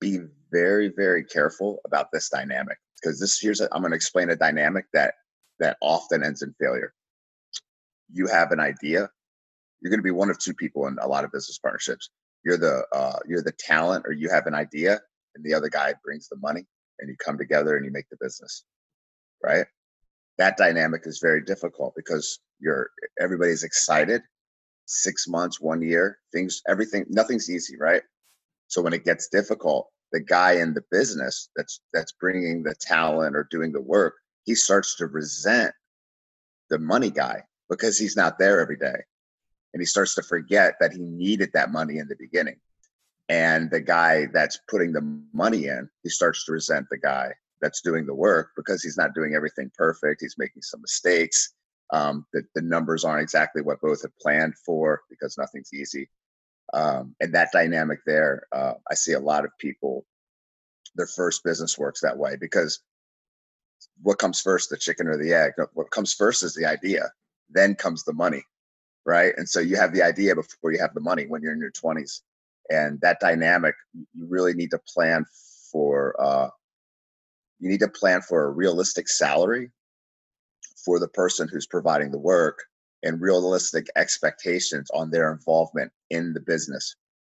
[0.00, 4.30] Be very, very careful about this dynamic because this here's i am going to explain
[4.30, 5.14] a dynamic that
[5.60, 6.94] that often ends in failure.
[8.12, 9.10] You have an idea.
[9.80, 12.10] You're going to be one of two people in a lot of business partnerships.
[12.44, 15.00] You're the uh, you're the talent, or you have an idea,
[15.34, 16.64] and the other guy brings the money,
[16.98, 18.64] and you come together and you make the business,
[19.42, 19.66] right?
[20.38, 24.22] That dynamic is very difficult because you're everybody's excited.
[24.86, 28.02] Six months, one year, things, everything, nothing's easy, right?
[28.68, 33.36] So when it gets difficult, the guy in the business that's that's bringing the talent
[33.36, 35.74] or doing the work he starts to resent
[36.70, 38.96] the money guy because he's not there every day
[39.74, 42.56] and he starts to forget that he needed that money in the beginning
[43.28, 47.80] and the guy that's putting the money in he starts to resent the guy that's
[47.80, 51.54] doing the work because he's not doing everything perfect he's making some mistakes
[51.90, 56.10] um, the, the numbers aren't exactly what both had planned for because nothing's easy.
[56.74, 60.04] Um, and that dynamic there uh, i see a lot of people
[60.94, 62.80] their first business works that way because
[64.02, 65.52] what comes first the chicken or the egg?
[65.72, 67.10] What comes first is the idea
[67.50, 68.42] then comes the money
[69.08, 69.32] right?
[69.38, 71.72] And so you have the idea before you have the money when you're in your
[71.72, 72.20] 20s
[72.68, 75.24] and that dynamic you really need to plan
[75.72, 76.48] for uh,
[77.58, 79.70] you need to plan for a realistic salary
[80.84, 82.58] for the person who's providing the work
[83.02, 86.96] and realistic expectations on their involvement in the business.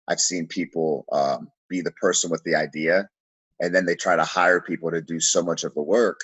[0.07, 3.09] I've seen people um, be the person with the idea,
[3.59, 6.19] and then they try to hire people to do so much of the work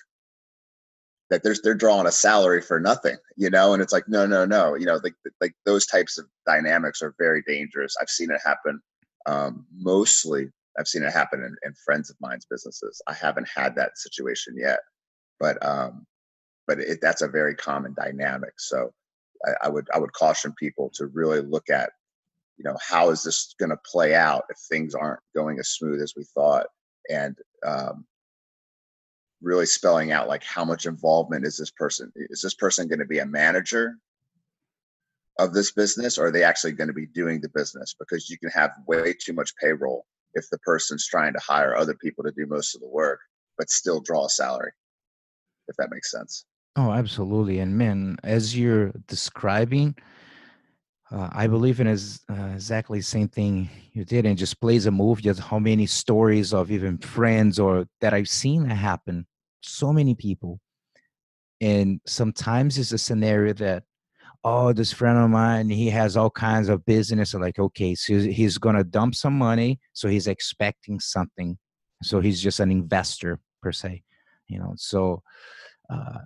[1.29, 3.73] that there's they're drawing a salary for nothing, you know.
[3.73, 7.15] And it's like, no, no, no, you know, like like those types of dynamics are
[7.17, 7.95] very dangerous.
[7.99, 8.79] I've seen it happen.
[9.25, 13.01] Um, mostly, I've seen it happen in, in friends of mine's businesses.
[13.07, 14.79] I haven't had that situation yet,
[15.39, 16.05] but um,
[16.67, 18.53] but it, that's a very common dynamic.
[18.57, 18.93] So
[19.45, 21.91] I, I would I would caution people to really look at,
[22.57, 26.01] you know, how is this going to play out if things aren't going as smooth
[26.01, 26.67] as we thought,
[27.09, 28.05] and um,
[29.41, 32.11] really spelling out like how much involvement is this person?
[32.15, 33.97] Is this person going to be a manager
[35.39, 37.95] of this business, or are they actually going to be doing the business?
[37.97, 41.95] Because you can have way too much payroll if the person's trying to hire other
[41.95, 43.19] people to do most of the work,
[43.57, 44.71] but still draw a salary.
[45.67, 46.45] If that makes sense.
[46.75, 47.59] Oh, absolutely.
[47.59, 49.95] And man, as you're describing,
[51.09, 54.85] uh, I believe in is uh, exactly the same thing you did, and just plays
[54.85, 55.21] a move.
[55.21, 59.25] Just how many stories of even friends or that I've seen happen.
[59.61, 60.59] So many people,
[61.61, 63.83] and sometimes it's a scenario that,
[64.45, 67.34] oh, this friend of mine, he has all kinds of business.
[67.34, 71.58] like, okay, so he's gonna dump some money, so he's expecting something.
[72.03, 74.03] So he's just an investor per se,
[74.47, 74.73] you know.
[74.77, 75.23] So
[75.89, 76.19] uh,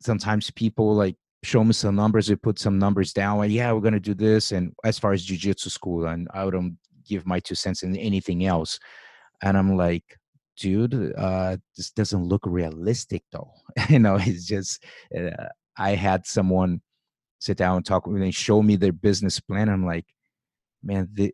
[0.00, 3.82] sometimes people like show me some numbers, we put some numbers down, and yeah, we're
[3.82, 4.52] gonna do this.
[4.52, 8.46] And as far as jujitsu school, and I don't give my two cents in anything
[8.46, 8.78] else.
[9.42, 10.18] And I'm like,
[10.56, 13.52] dude, uh, this doesn't look realistic though.
[13.90, 14.82] you know, it's just
[15.14, 16.80] uh, I had someone
[17.38, 19.68] sit down and talk with me and show me their business plan.
[19.68, 20.06] I'm like,
[20.82, 21.32] man, the,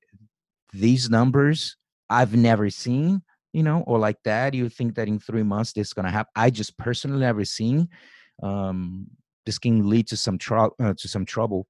[0.73, 1.77] these numbers
[2.11, 4.53] I've never seen, you know, or like that.
[4.55, 6.31] You think that in three months this is gonna happen?
[6.37, 7.89] I just personally never seen
[8.43, 9.07] um,
[9.47, 11.67] this can lead to some trouble uh, to some trouble.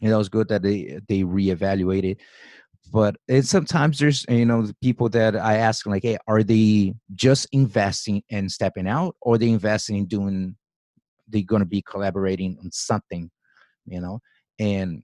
[0.00, 2.16] And that was good that they they reevaluated.
[2.92, 6.94] But and sometimes there's you know the people that I ask like, hey, are they
[7.14, 10.56] just investing and stepping out, or they investing in doing?
[11.28, 13.30] They're to be collaborating on something,
[13.86, 14.20] you know.
[14.58, 15.02] And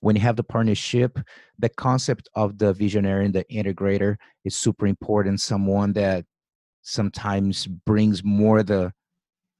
[0.00, 1.18] when you have the partnership,
[1.58, 5.40] the concept of the visionary and the integrator is super important.
[5.40, 6.24] Someone that
[6.82, 8.92] sometimes brings more the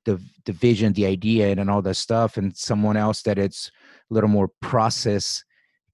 [0.04, 3.70] the the vision, the idea, and all that stuff, and someone else that it's
[4.10, 5.42] a little more process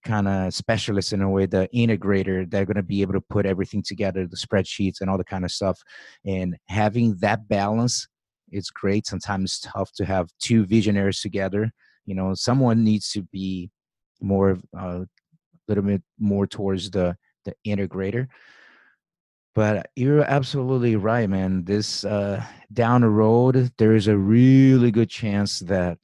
[0.04, 3.46] kind of specialist in a way, the integrator, they're going to be able to put
[3.46, 5.80] everything together, the spreadsheets and all the kind of stuff.
[6.26, 8.06] And having that balance
[8.54, 9.06] it's great.
[9.06, 11.72] Sometimes tough to have two visionaries together.
[12.06, 13.70] You know, someone needs to be
[14.20, 15.04] more, a uh,
[15.68, 18.28] little bit more towards the the integrator.
[19.54, 21.64] But you're absolutely right man.
[21.64, 25.98] This uh down the road there is a really good chance that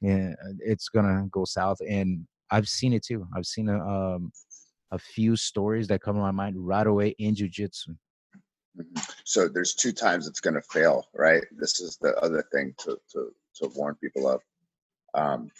[0.00, 1.78] yeah, it's gonna go south.
[1.88, 3.26] And i've seen it too.
[3.36, 4.32] I've seen a um
[4.90, 7.94] a few stories that come to my mind right away in jiu-jitsu.
[8.76, 9.02] Mm-hmm.
[9.24, 11.44] so there's two times it's going to fail right?
[11.52, 14.40] This is the other thing to to, to warn people of
[15.14, 15.50] um,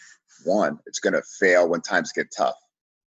[0.44, 2.57] one it's going to fail when times get tough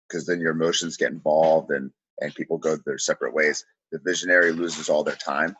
[0.09, 1.91] because then your emotions get involved and
[2.21, 3.65] and people go their separate ways.
[3.91, 5.55] The visionary loses all their time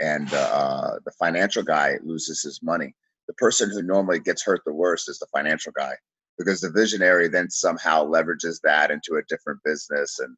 [0.00, 2.94] and uh, the financial guy loses his money.
[3.28, 5.94] The person who normally gets hurt the worst is the financial guy
[6.38, 10.36] because the visionary then somehow leverages that into a different business and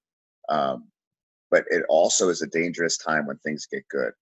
[0.50, 0.88] um,
[1.50, 4.12] but it also is a dangerous time when things get good.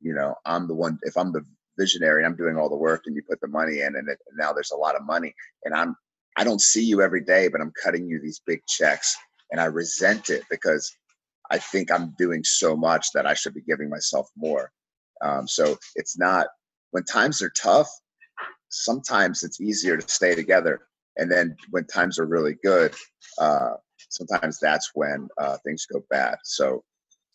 [0.00, 1.44] You know i'm the one if i'm the
[1.78, 2.22] visionary.
[2.22, 4.36] And I'm doing all the work, and you put the money in, and, it, and
[4.38, 5.96] now there's a lot of money, and I'm
[6.36, 9.16] I don't see you every day, but I'm cutting you these big checks,
[9.50, 10.90] and I resent it because
[11.50, 14.70] I think I'm doing so much that I should be giving myself more.
[15.20, 16.46] Um, so it's not
[16.92, 17.88] when times are tough.
[18.68, 20.82] Sometimes it's easier to stay together,
[21.16, 22.94] and then when times are really good,
[23.38, 23.74] uh,
[24.08, 26.36] sometimes that's when uh, things go bad.
[26.44, 26.84] So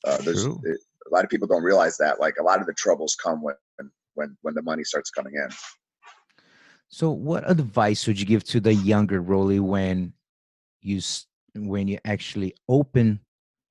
[0.06, 2.20] uh, there's it, a lot of people don't realize that.
[2.20, 3.56] Like a lot of the troubles come when
[4.16, 5.50] when when the money starts coming in.
[6.94, 10.14] So, what advice would you give to the younger Roli when
[10.82, 11.02] you
[11.56, 13.20] when you actually open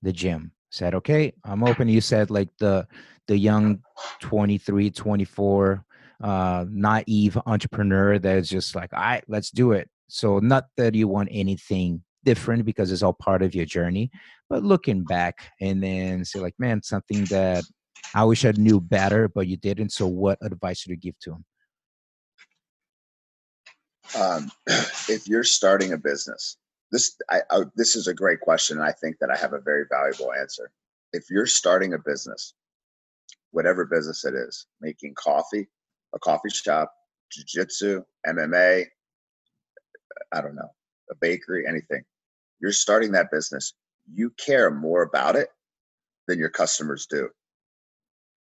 [0.03, 0.53] the gym?
[0.71, 1.89] Said, okay, I'm open.
[1.89, 2.87] You said like the
[3.29, 3.81] the young
[4.21, 5.85] 23, 24,
[6.25, 9.89] uh, naive entrepreneur that's just like, all right, let's do it.
[10.09, 14.11] So, not that you want anything different because it's all part of your journey,
[14.49, 17.65] but looking back and then say like, man, something that
[18.15, 19.91] I wish I knew better, but you didn't.
[19.91, 21.45] So, what advice would you give to him?
[24.21, 24.51] Um,
[25.09, 26.57] if you're starting a business,
[26.91, 29.61] this I, I, this is a great question, and I think that I have a
[29.61, 30.71] very valuable answer.
[31.13, 32.55] If you're starting a business,
[33.51, 35.69] whatever business it is, making coffee,
[36.15, 36.93] a coffee shop,
[37.31, 38.87] jiu-jitsu, MMA,
[40.33, 40.71] I don't know,
[41.11, 42.03] a bakery, anything.
[42.61, 43.75] You're starting that business.
[44.13, 45.49] You care more about it
[46.29, 47.29] than your customers do.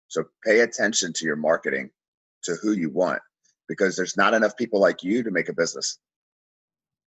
[0.08, 1.90] So pay attention to your marketing,
[2.44, 3.20] to who you want,
[3.68, 5.98] because there's not enough people like you to make a business.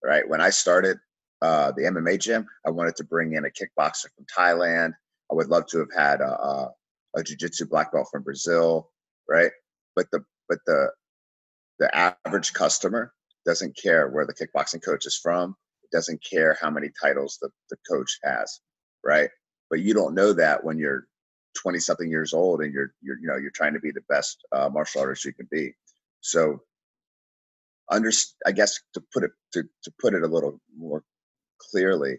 [0.03, 0.27] Right?
[0.27, 0.97] When I started
[1.41, 4.93] uh, the MMA gym, I wanted to bring in a kickboxer from Thailand.
[5.31, 6.71] I would love to have had a, a,
[7.15, 8.89] a jiu-jitsu black belt from Brazil,
[9.29, 9.51] right?
[9.95, 10.91] But the but the
[11.79, 13.13] the average customer
[13.45, 15.55] doesn't care where the kickboxing coach is from.
[15.83, 18.59] It doesn't care how many titles the, the coach has,
[19.03, 19.29] right?
[19.69, 21.07] But you don't know that when you're
[21.61, 24.43] 20 something years old and you're you're you know you're trying to be the best
[24.51, 25.73] uh, martial artist you can be.
[26.21, 26.61] So
[27.89, 28.11] under
[28.45, 31.03] i guess to put it to, to put it a little more
[31.59, 32.17] clearly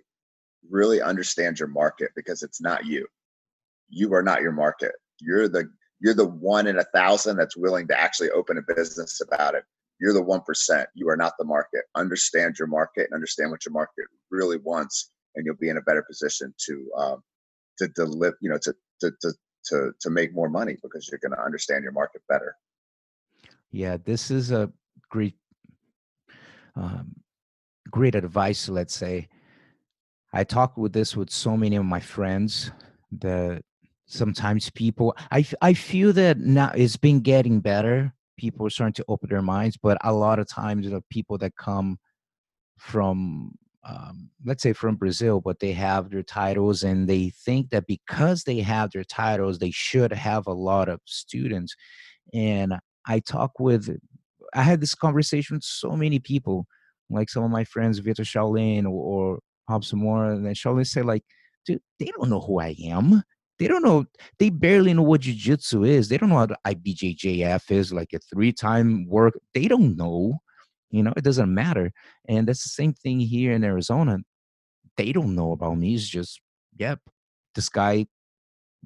[0.70, 3.06] really understand your market because it's not you.
[3.88, 4.92] You are not your market.
[5.20, 5.70] You're the
[6.00, 9.64] you're the one in a thousand that's willing to actually open a business about it.
[10.00, 10.88] You're the one percent.
[10.94, 11.84] You are not the market.
[11.94, 15.82] Understand your market and understand what your market really wants and you'll be in a
[15.82, 17.22] better position to um,
[17.78, 19.32] to deliver you know to to to
[19.64, 22.56] to, to make more money because you're going to understand your market better.
[23.70, 24.70] Yeah this is a
[25.10, 25.36] great
[26.74, 27.14] um,
[27.90, 29.28] great advice let's say.
[30.32, 32.70] I talk with this with so many of my friends
[33.18, 33.62] that
[34.06, 38.14] sometimes people i i feel that now it's been getting better.
[38.38, 41.56] People are starting to open their minds but a lot of times the people that
[41.56, 41.98] come
[42.78, 47.86] from um, let's say from Brazil, but they have their titles and they think that
[47.86, 51.74] because they have their titles, they should have a lot of students.
[52.32, 52.74] And
[53.06, 53.98] I talk with,
[54.54, 56.66] I had this conversation with so many people,
[57.10, 58.90] like some of my friends, Vitor Shaolin or,
[59.34, 61.24] or Robson Moura, and then Shaolin say like,
[61.66, 63.22] dude, they don't know who I am.
[63.58, 64.06] They don't know,
[64.38, 66.08] they barely know what jiu-jitsu is.
[66.08, 69.34] They don't know what IBJJF is, like a three-time work.
[69.54, 70.40] They don't know
[70.92, 71.90] you know, it doesn't matter.
[72.28, 74.18] And that's the same thing here in Arizona.
[74.96, 75.94] They don't know about me.
[75.94, 76.40] It's just,
[76.76, 77.00] yep,
[77.54, 78.06] this guy,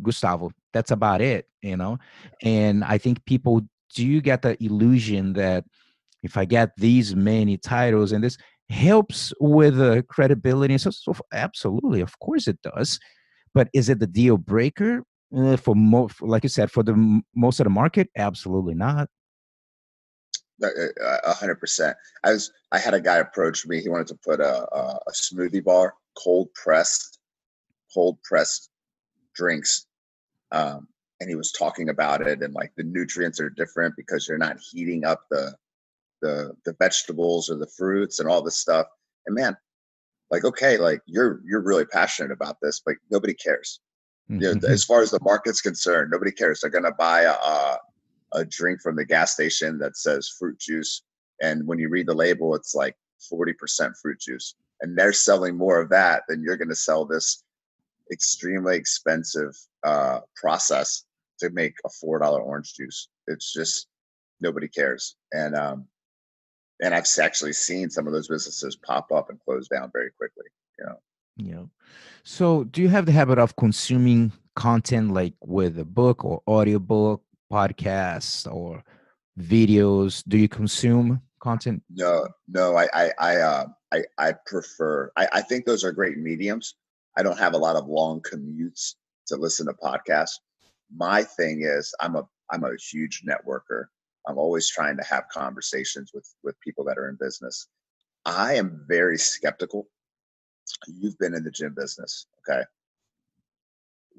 [0.01, 0.53] Gustavo.
[0.73, 1.99] That's about it, you know?
[2.43, 3.63] And I think people
[3.95, 5.65] do get the illusion that
[6.23, 8.39] if I get these many titles and this
[8.71, 10.79] helps with the credibility.
[10.79, 12.99] So, so absolutely, of course it does.
[13.55, 15.03] But is it the deal breaker
[15.37, 18.09] uh, for, mo- like you said, for the most of the market?
[18.17, 19.09] Absolutely not.
[20.63, 21.97] A hundred percent.
[22.25, 22.51] I was.
[22.73, 23.83] I had a guy approach me.
[23.83, 27.19] He wanted to put a, a, a smoothie bar, cold pressed,
[27.93, 28.71] cold pressed
[29.35, 29.87] drinks,
[30.53, 30.89] um,
[31.21, 34.59] and he was talking about it and like the nutrients are different because you're not
[34.71, 35.55] heating up the
[36.23, 38.87] the the vegetables or the fruits and all this stuff.
[39.27, 39.57] And man,
[40.31, 43.81] like okay, like you're you're really passionate about this, but nobody cares.
[44.31, 44.43] Mm-hmm.
[44.43, 46.61] You know, as far as the market's concerned, nobody cares.
[46.61, 47.79] They're gonna buy a, a
[48.37, 51.03] a drink from the gas station that says fruit juice.
[51.43, 52.95] And when you read the label, it's like
[53.33, 54.55] 40% fruit juice.
[54.83, 57.43] And they're selling more of that than you're going to sell this
[58.13, 61.05] extremely expensive uh, process
[61.41, 63.09] to make a $4 orange juice.
[63.27, 63.89] It's just
[64.41, 65.17] nobody cares.
[65.33, 65.87] And, um,
[66.83, 70.45] and I've actually seen some of those businesses pop up and close down very quickly,
[70.79, 70.97] you know?
[71.39, 71.65] Yeah.
[72.23, 77.23] So do you have the habit of consuming content like with a book or audiobook
[77.53, 78.83] podcasts or
[79.39, 80.23] videos?
[80.27, 81.83] Do you consume content?
[81.91, 82.77] No, no.
[82.77, 85.13] I I I uh, I, I prefer.
[85.17, 86.75] I, I think those are great mediums.
[87.17, 88.95] I don't have a lot of long commutes
[89.27, 90.39] to listen to podcasts.
[90.95, 93.87] My thing is, I'm a I'm a huge networker.
[94.29, 97.69] I'm always trying to have conversations with with people that are in business.
[98.25, 99.89] I am very skeptical.
[100.89, 102.65] You've been in the gym business, okay?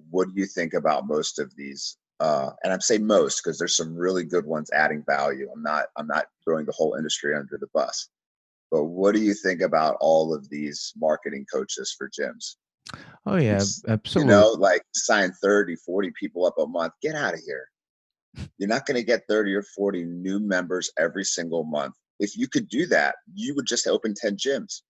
[0.10, 1.98] What do you think about most of these?
[2.20, 5.50] Uh, and I'm saying most because there's some really good ones adding value.
[5.54, 8.10] I'm not I'm not throwing the whole industry under the bus.
[8.72, 12.56] But what do you think about all of these marketing coaches for gyms?
[13.26, 14.34] Oh yeah, absolutely.
[14.34, 16.94] You know, like sign 30, 40 people up a month.
[17.02, 17.68] Get out of here.
[18.58, 21.96] You're not going to get 30 or 40 new members every single month.
[22.20, 24.82] If you could do that, you would just open 10 gyms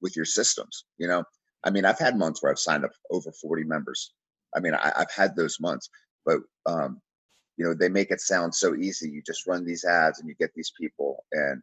[0.00, 0.84] with your systems.
[0.98, 1.24] You know,
[1.64, 4.12] I mean, I've had months where I've signed up over 40 members.
[4.56, 5.88] I mean, I, have had those months,
[6.24, 7.00] but um,
[7.56, 9.08] you know, they make it sound so easy.
[9.10, 11.62] You just run these ads and you get these people, and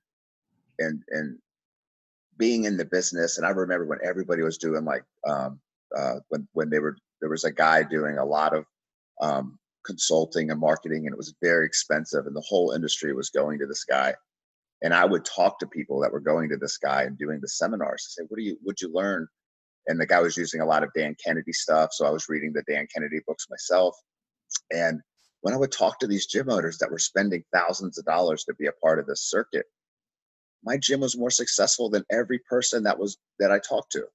[0.79, 1.37] and and
[2.37, 3.37] being in the business.
[3.37, 5.59] And I remember when everybody was doing like um,
[5.95, 8.65] uh, when when they were there was a guy doing a lot of
[9.21, 13.57] um, consulting and marketing and it was very expensive and the whole industry was going
[13.59, 14.13] to this guy
[14.83, 17.47] and i would talk to people that were going to this guy and doing the
[17.47, 19.27] seminars to say what do you would you learn
[19.87, 22.53] and the guy was using a lot of dan kennedy stuff so i was reading
[22.53, 23.95] the dan kennedy books myself
[24.71, 25.01] and
[25.41, 28.53] when i would talk to these gym owners that were spending thousands of dollars to
[28.55, 29.65] be a part of this circuit
[30.63, 34.05] my gym was more successful than every person that was that i talked to.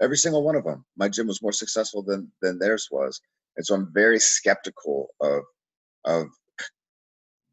[0.00, 3.20] Every single one of them my gym was more successful than than theirs was.
[3.56, 5.42] And so I'm very skeptical of
[6.04, 6.26] of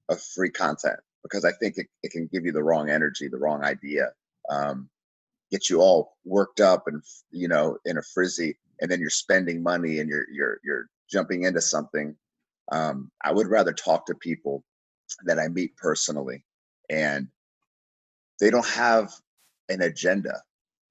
[0.10, 3.38] of free content because I think it, it can give you the wrong energy, the
[3.38, 4.12] wrong idea,
[4.50, 4.90] um,
[5.52, 9.62] get you all worked up and you know in a frizzy, and then you're spending
[9.64, 12.16] money and you're you're you're jumping into something.
[12.72, 14.64] Um, I would rather talk to people
[15.26, 16.44] that I meet personally,
[16.90, 17.28] and
[18.40, 19.12] they don't have
[19.70, 20.42] an agenda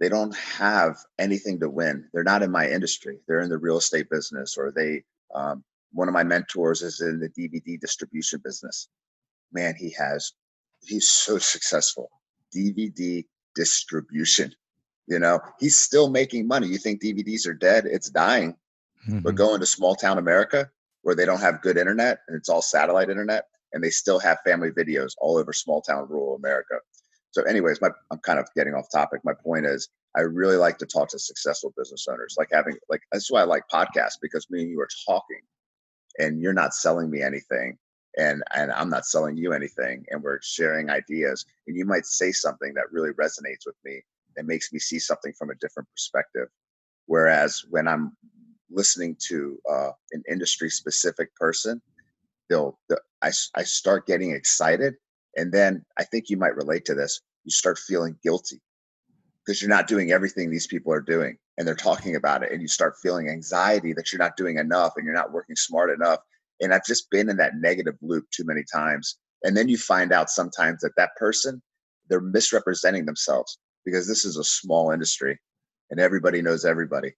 [0.00, 2.08] they don't have anything to win.
[2.12, 3.18] They're not in my industry.
[3.26, 5.04] They're in the real estate business, or they.
[5.34, 8.88] Um, one of my mentors is in the DVD distribution business.
[9.52, 10.32] Man, he has.
[10.82, 12.10] He's so successful.
[12.54, 14.52] DVD distribution.
[15.06, 16.66] You know, he's still making money.
[16.66, 17.86] You think DVDs are dead?
[17.86, 18.56] It's dying.
[19.06, 19.20] Mm-hmm.
[19.20, 20.70] But going to small town America
[21.02, 24.38] where they don't have good internet and it's all satellite internet, and they still have
[24.44, 26.76] family videos all over small town rural America.
[27.30, 29.20] So, anyways, my, I'm kind of getting off topic.
[29.22, 33.02] My point is, I really like to talk to successful business owners, like having like
[33.12, 35.42] that's why I like podcasts because me and you are talking,
[36.18, 37.76] and you're not selling me anything,
[38.18, 42.32] and and I'm not selling you anything, and we're sharing ideas, and you might say
[42.32, 44.02] something that really resonates with me
[44.36, 46.48] and makes me see something from a different perspective.
[47.06, 48.16] Whereas when I'm
[48.70, 51.80] listening to uh, an industry specific person,
[52.48, 54.94] they'll, they'll I, I start getting excited
[55.36, 57.20] and then I think you might relate to this.
[57.44, 58.60] You start feeling guilty
[59.44, 62.52] because you're not doing everything these people are doing and they're talking about it.
[62.52, 65.90] And you start feeling anxiety that you're not doing enough and you're not working smart
[65.90, 66.20] enough.
[66.60, 69.18] And I've just been in that negative loop too many times.
[69.44, 71.62] And then you find out sometimes that that person,
[72.08, 75.38] they're misrepresenting themselves because this is a small industry
[75.90, 77.14] and everybody knows everybody.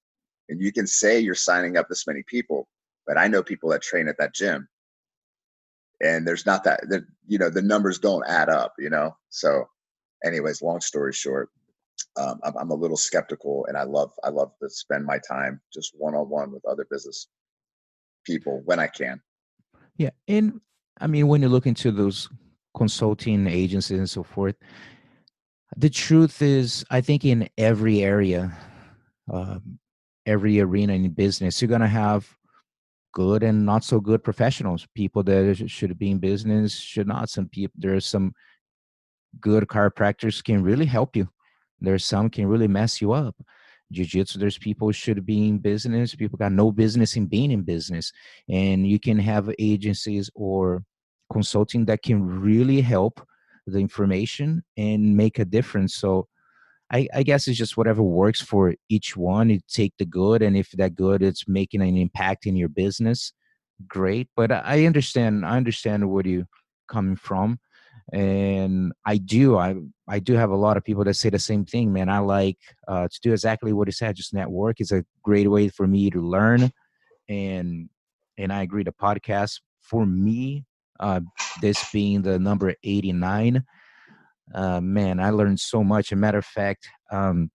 [0.49, 2.68] And you can say you're signing up this many people,
[3.07, 4.68] but I know people that train at that gym.
[6.03, 9.16] And there's not that the you know the numbers don't add up you know?
[9.30, 9.68] So
[10.24, 11.51] anyways long story short
[12.16, 15.61] um, I'm, I'm a little skeptical and i love i love to spend my time
[15.72, 17.28] just one-on-one with other business
[18.24, 19.20] people when i can.
[19.96, 20.61] Yeah and
[21.01, 22.28] i mean when you look into those
[22.76, 24.57] consulting agencies and so forth
[25.76, 28.57] the truth is i think in every area
[29.32, 29.78] um,
[30.29, 32.29] every arena in business you're going to have
[33.12, 37.31] good and not so good professionals people that should be in business should not.
[37.31, 38.33] Some people there's some
[39.41, 41.29] good chiropractors can really help you.
[41.81, 43.35] There's some can really mess you up.
[43.93, 48.12] Jiu-jitsu there's people should be in business people got no business in being in business.
[48.49, 50.85] And you can have agencies or
[51.33, 52.18] consulting that can
[52.49, 53.26] really help
[53.66, 55.95] the information and make a difference.
[55.95, 56.29] So
[56.91, 59.51] I, I guess it's just whatever works for each one.
[59.51, 63.32] You take the good, and if that good is making an impact in your business,
[63.86, 64.28] great.
[64.36, 65.45] But I understand.
[65.45, 66.49] I understand where you're
[66.89, 67.59] coming from,
[68.12, 69.59] and I do.
[69.59, 69.76] I
[70.09, 71.93] I do have a lot of people that say the same thing.
[71.93, 74.16] Man, I like uh, to do exactly what you said.
[74.16, 76.70] Just network is a great way for me to learn,
[77.28, 77.91] and
[78.39, 78.82] and I agree.
[78.82, 80.64] The podcast for me,
[81.01, 81.20] uh,
[81.61, 83.64] this being the number eighty nine
[84.55, 86.12] uh, man, I learned so much.
[86.12, 87.51] a matter of fact, um,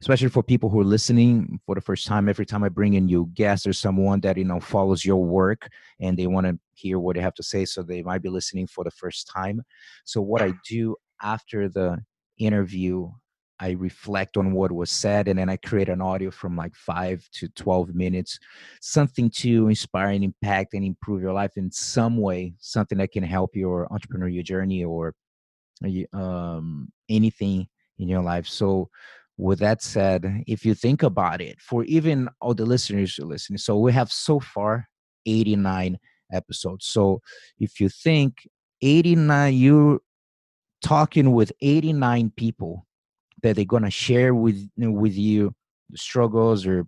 [0.00, 3.08] especially for people who are listening for the first time, every time I bring in
[3.08, 5.68] you guests, or someone that you know follows your work
[6.00, 8.66] and they want to hear what you have to say, so they might be listening
[8.66, 9.62] for the first time.
[10.04, 11.98] So what I do after the
[12.38, 13.10] interview,
[13.58, 17.28] I reflect on what was said and then I create an audio from like five
[17.32, 18.38] to 12 minutes,
[18.80, 23.22] something to inspire and impact and improve your life in some way, something that can
[23.22, 25.14] help your entrepreneurial journey or
[26.12, 27.68] um, anything
[27.98, 28.46] in your life.
[28.46, 28.88] So,
[29.36, 33.26] with that said, if you think about it, for even all the listeners who are
[33.26, 34.86] listening, so we have so far
[35.26, 35.98] 89
[36.32, 36.86] episodes.
[36.86, 37.20] So,
[37.58, 38.48] if you think
[38.82, 40.00] 89, you're
[40.82, 42.86] talking with 89 people
[43.42, 45.54] that they're gonna share with with you
[45.90, 46.86] the struggles or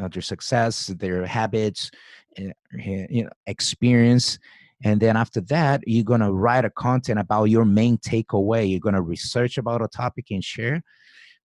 [0.00, 1.90] uh, their success, their habits,
[2.38, 4.38] uh, you know, experience,
[4.84, 8.70] and then after that, you're gonna write a content about your main takeaway.
[8.70, 10.82] You're gonna research about a topic and share.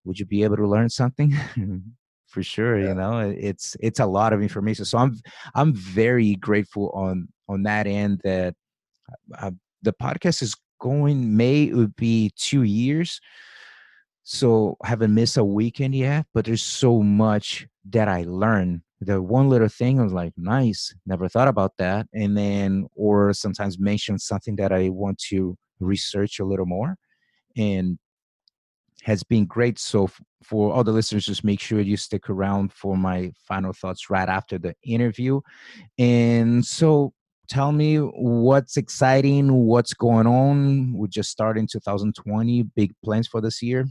[0.04, 1.34] Would you be able to learn something?
[2.28, 2.90] For sure, yeah.
[2.90, 4.86] you know it's it's a lot of information.
[4.86, 5.18] So I'm
[5.56, 8.54] I'm very grateful on on that end that
[9.40, 13.20] uh, the podcast is going may it would be two years
[14.24, 19.22] so I haven't missed a weekend yet but there's so much that i learned the
[19.22, 23.80] one little thing i was like nice never thought about that and then or sometimes
[23.80, 26.96] mention something that i want to research a little more
[27.56, 27.98] and
[29.04, 32.74] has been great so f- for all the listeners just make sure you stick around
[32.74, 35.40] for my final thoughts right after the interview
[35.98, 37.14] and so
[37.50, 40.94] tell me what's exciting, what's going on.
[40.94, 42.64] We just started in 2020.
[42.76, 43.86] Big plans for this year.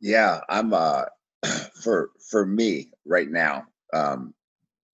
[0.00, 1.04] Yeah, I'm uh
[1.82, 3.64] for for me right now.
[3.92, 4.34] Um,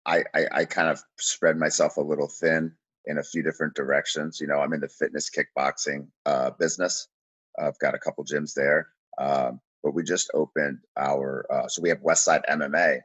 [0.04, 2.72] I, I I kind of spread myself a little thin
[3.06, 4.40] in a few different directions.
[4.40, 7.08] You know, I'm in the fitness kickboxing uh, business.
[7.58, 11.88] I've got a couple gyms there, um, but we just opened our uh, so we
[11.88, 13.00] have Westside MMA.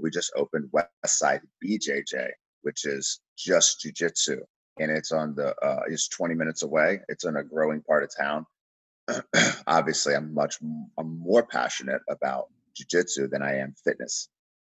[0.00, 2.30] We just opened Westside BJJ,
[2.62, 4.38] which is just jujitsu,
[4.78, 7.00] and it's on the uh, it's 20 minutes away.
[7.08, 8.46] It's in a growing part of town.
[9.66, 10.58] Obviously, I'm much
[10.98, 12.46] I'm more passionate about
[12.80, 14.28] jujitsu than I am fitness,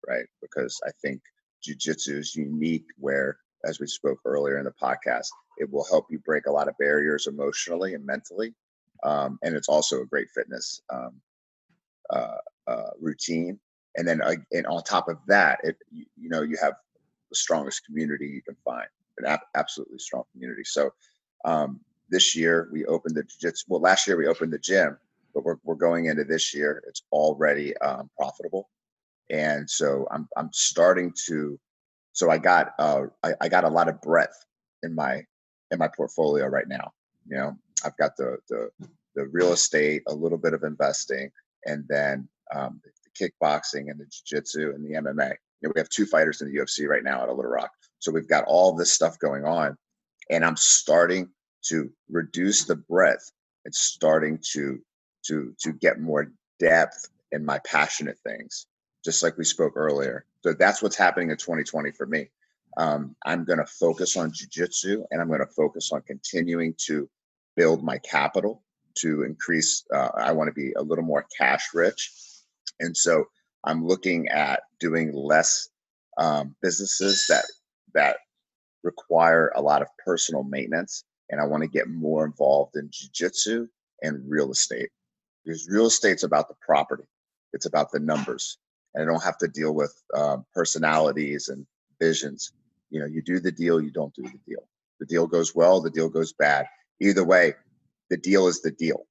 [0.09, 0.27] right?
[0.41, 1.21] Because I think
[1.67, 5.29] jujitsu is unique, where as we spoke earlier in the podcast,
[5.59, 8.55] it will help you break a lot of barriers emotionally and mentally,
[9.05, 11.21] um, and it's also a great fitness um,
[12.11, 13.59] uh, uh, routine.
[13.97, 16.75] And then, uh, and on top of that, it you, you know you have
[17.31, 18.87] the strongest community you can find,
[19.19, 20.65] an ab- absolutely strong community.
[20.65, 20.91] So
[21.45, 23.65] um, this year we opened the jiu-jitsu.
[23.69, 24.97] Well, last year we opened the gym,
[25.35, 26.83] but we're, we're going into this year.
[26.89, 28.69] It's already um, profitable.
[29.33, 31.59] And so I'm, I'm starting to,
[32.13, 34.47] so I got, uh, I, I got a lot of breadth
[34.85, 35.25] in my,
[35.73, 36.93] in my portfolio right now.
[37.27, 38.71] You know, I've got the, the,
[39.17, 41.31] the real estate, a little bit of investing,
[41.65, 45.89] and then um, the kickboxing and the jiu-jitsu and the MMA you know, we have
[45.89, 47.71] two fighters in the UFC right now out of Little Rock.
[48.01, 49.77] So we've got all this stuff going on.
[50.31, 51.29] And I'm starting
[51.67, 53.31] to reduce the breadth.
[53.65, 54.81] It's starting to
[55.27, 58.67] to to get more depth in my passionate things,
[59.05, 60.25] just like we spoke earlier.
[60.43, 62.31] So that's what's happening in 2020 for me.
[62.77, 67.09] Um, I'm going to focus on jujitsu, and I'm going to focus on continuing to
[67.57, 68.63] build my capital
[68.99, 69.85] to increase.
[69.93, 72.11] Uh, I want to be a little more cash rich,
[72.81, 73.25] and so
[73.65, 75.69] I'm looking at doing less
[76.19, 77.45] um, businesses that
[77.95, 78.17] that
[78.83, 83.69] require a lot of personal maintenance, and I want to get more involved in jujitsu
[84.03, 84.89] and real estate
[85.45, 87.05] because real estate's about the property,
[87.53, 88.59] it's about the numbers,
[88.95, 91.67] and I don't have to deal with um, personalities and
[92.01, 92.53] visions.
[92.91, 94.67] You know, you do the deal, you don't do the deal.
[95.01, 96.67] The deal goes well, the deal goes bad.
[97.01, 97.55] Either way,
[98.11, 99.07] the deal is the deal.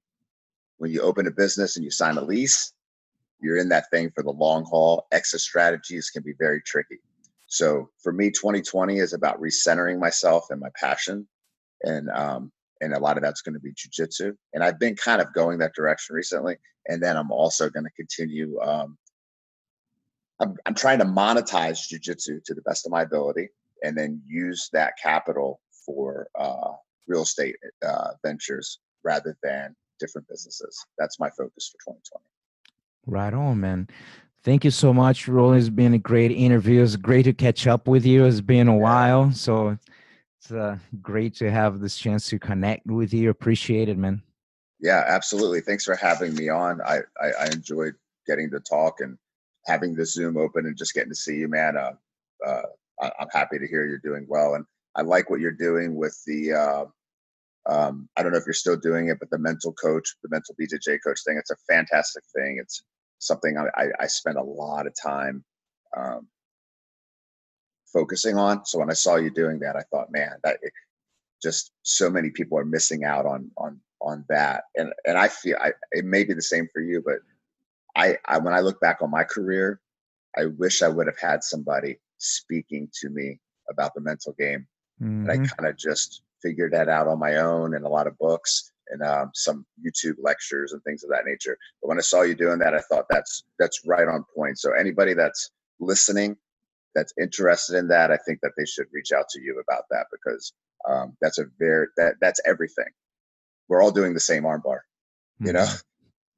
[0.77, 2.73] When you open a business and you sign a lease,
[3.41, 5.07] you're in that thing for the long haul.
[5.11, 6.99] Exit strategies can be very tricky.
[7.47, 11.27] So for me, 2020 is about recentering myself and my passion,
[11.83, 12.51] and um,
[12.81, 14.35] and a lot of that's going to be jujitsu.
[14.53, 16.57] And I've been kind of going that direction recently.
[16.87, 18.59] And then I'm also going to continue.
[18.61, 18.97] Um,
[20.41, 23.49] I'm I'm trying to monetize jujitsu to the best of my ability,
[23.83, 26.71] and then use that capital for uh,
[27.07, 30.83] real estate uh, ventures rather than different businesses.
[30.97, 32.25] That's my focus for 2020.
[33.05, 33.87] Right on, man.
[34.43, 35.59] Thank you so much, Roland.
[35.59, 36.81] It's been a great interview.
[36.81, 38.25] It's great to catch up with you.
[38.25, 39.31] It's been a while.
[39.31, 39.77] So
[40.39, 43.29] it's uh, great to have this chance to connect with you.
[43.29, 44.23] Appreciate it, man.
[44.79, 45.61] Yeah, absolutely.
[45.61, 46.81] Thanks for having me on.
[46.81, 47.93] I, I, I enjoyed
[48.25, 49.15] getting to talk and
[49.65, 51.77] having the Zoom open and just getting to see you, man.
[51.77, 51.93] Uh,
[52.45, 52.63] uh,
[53.01, 54.55] I, am happy to hear you're doing well.
[54.55, 56.85] And I like what you're doing with the, uh,
[57.71, 60.55] um, I don't know if you're still doing it, but the mental coach, the mental
[60.59, 62.57] BJJ coach thing, it's a fantastic thing.
[62.59, 62.83] It's
[63.19, 65.43] something I, I, I a lot of time
[65.95, 66.27] um,
[67.91, 68.65] focusing on.
[68.65, 70.73] So when I saw you doing that, I thought, man, that it,
[71.41, 74.65] just so many people are missing out on on on that.
[74.75, 77.19] And and I feel I it may be the same for you, but
[77.95, 79.79] I, I when I look back on my career,
[80.37, 83.39] I wish I would have had somebody speaking to me
[83.69, 84.67] about the mental game.
[85.01, 85.21] Mm-hmm.
[85.21, 85.45] And I mm-hmm.
[85.45, 89.01] kind of just figured that out on my own and a lot of books and
[89.03, 91.57] um, some YouTube lectures and things of that nature.
[91.81, 94.59] But when I saw you doing that, I thought that's that's right on point.
[94.59, 96.37] So anybody that's listening,
[96.93, 100.07] that's interested in that, I think that they should reach out to you about that
[100.11, 100.53] because
[100.89, 102.89] um, that's a very that that's everything.
[103.67, 105.47] We're all doing the same armbar, mm-hmm.
[105.47, 105.90] you know, mm-hmm.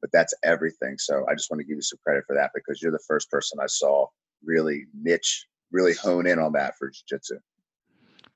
[0.03, 0.97] But that's everything.
[0.97, 3.31] So I just want to give you some credit for that because you're the first
[3.31, 4.07] person I saw
[4.43, 7.39] really niche, really hone in on that for jiu-jitsu.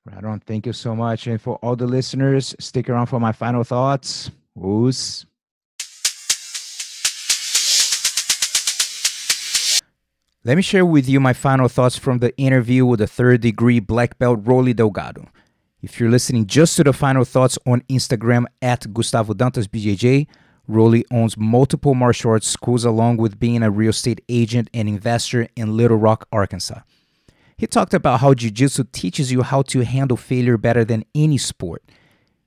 [0.06, 0.40] Right on.
[0.40, 1.26] Thank you so much.
[1.26, 4.30] And for all the listeners, stick around for my final thoughts.
[4.56, 5.26] Oss.
[10.42, 13.78] Let me share with you my final thoughts from the interview with the third degree
[13.78, 15.26] black belt Roli Delgado.
[15.82, 20.26] If you're listening just to the final thoughts on Instagram at Gustavo Dantas BJJ,
[20.68, 25.48] Roli owns multiple martial arts schools along with being a real estate agent and investor
[25.56, 26.80] in Little Rock, Arkansas.
[27.56, 31.38] He talked about how Jiu Jitsu teaches you how to handle failure better than any
[31.38, 31.82] sport.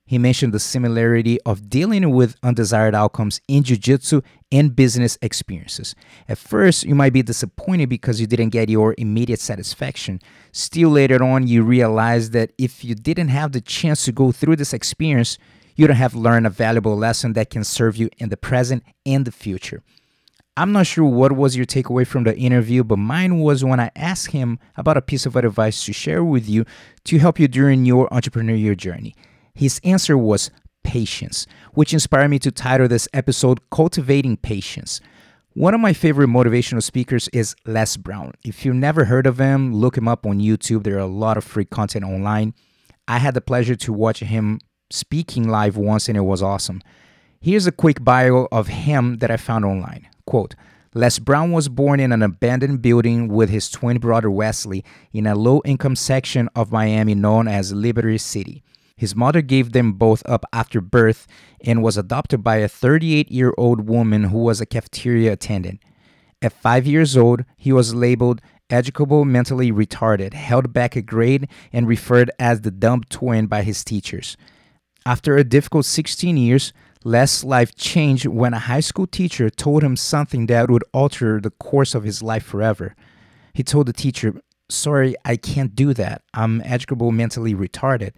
[0.06, 5.96] He mentioned the similarity of dealing with undesired outcomes in Jiu Jitsu and business experiences.
[6.28, 10.20] At first, you might be disappointed because you didn't get your immediate satisfaction.
[10.52, 14.58] Still, later on, you realize that if you didn't have the chance to go through
[14.58, 15.38] this experience,
[15.76, 19.26] you don't have learned a valuable lesson that can serve you in the present and
[19.26, 19.84] the future.
[20.58, 23.90] I'm not sure what was your takeaway from the interview, but mine was when I
[23.96, 26.66] asked him about a piece of advice to share with you
[27.06, 29.16] to help you during your entrepreneurial journey.
[29.56, 30.52] His answer was
[30.84, 35.00] patience, which inspired me to title this episode Cultivating Patience.
[35.54, 38.34] One of my favorite motivational speakers is Les Brown.
[38.46, 40.84] If you've never heard of him, look him up on YouTube.
[40.84, 42.54] There are a lot of free content online.
[43.08, 44.60] I had the pleasure to watch him
[44.92, 46.82] speaking live once, and it was awesome.
[47.40, 50.08] Here's a quick bio of him that I found online.
[50.26, 50.56] Quote,
[50.94, 54.84] Les Brown was born in an abandoned building with his twin brother Wesley
[55.14, 58.62] in a low income section of Miami known as Liberty City.
[58.98, 61.26] His mother gave them both up after birth
[61.66, 65.82] and was adopted by a 38 year old woman who was a cafeteria attendant.
[66.42, 71.88] At five years old, he was labeled educable mentally retarded, held back a grade, and
[71.88, 74.38] referred as the dumb twin by his teachers.
[75.06, 76.74] After a difficult 16 years,
[77.04, 81.50] Les' life changed when a high school teacher told him something that would alter the
[81.50, 82.96] course of his life forever.
[83.54, 84.36] He told the teacher,
[84.70, 86.22] Sorry, I can't do that.
[86.34, 88.12] I'm educable mentally retarded.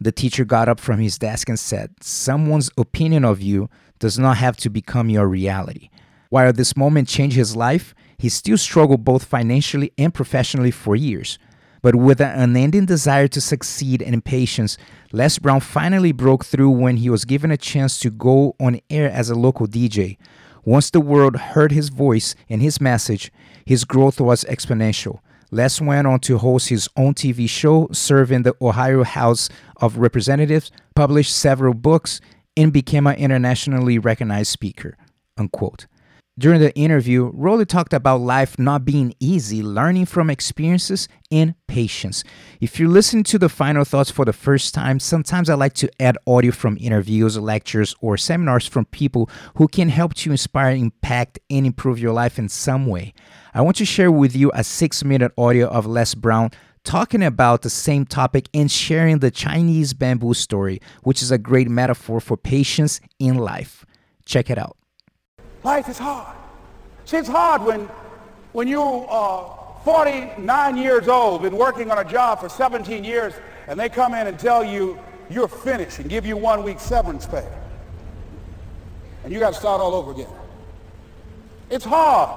[0.00, 4.36] The teacher got up from his desk and said, Someone's opinion of you does not
[4.36, 5.90] have to become your reality.
[6.30, 11.38] While this moment changed his life, he still struggled both financially and professionally for years.
[11.84, 14.78] But with an unending desire to succeed and patience,
[15.12, 19.10] Les Brown finally broke through when he was given a chance to go on air
[19.10, 20.16] as a local DJ.
[20.64, 23.30] Once the world heard his voice and his message,
[23.66, 25.18] his growth was exponential.
[25.50, 29.98] Les went on to host his own TV show, serve in the Ohio House of
[29.98, 32.18] Representatives, published several books,
[32.56, 34.96] and became an internationally recognized speaker.
[35.36, 35.86] Unquote.
[36.36, 42.24] During the interview, Roli talked about life not being easy, learning from experiences, and patience.
[42.60, 45.90] If you're listening to the final thoughts for the first time, sometimes I like to
[46.02, 51.38] add audio from interviews, lectures, or seminars from people who can help to inspire, impact,
[51.50, 53.14] and improve your life in some way.
[53.54, 56.50] I want to share with you a six minute audio of Les Brown
[56.82, 61.68] talking about the same topic and sharing the Chinese bamboo story, which is a great
[61.68, 63.86] metaphor for patience in life.
[64.26, 64.76] Check it out.
[65.64, 66.36] Life is hard.
[67.06, 67.88] See, it's hard when,
[68.52, 73.32] when you are 49 years old, been working on a job for 17 years,
[73.66, 74.98] and they come in and tell you
[75.30, 77.46] you're finished and give you one week severance pay.
[79.24, 80.28] And you got to start all over again.
[81.70, 82.28] It's hard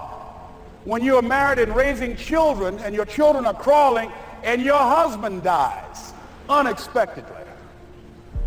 [0.86, 4.10] when you're married and raising children and your children are crawling
[4.44, 6.14] and your husband dies
[6.50, 7.36] unexpectedly.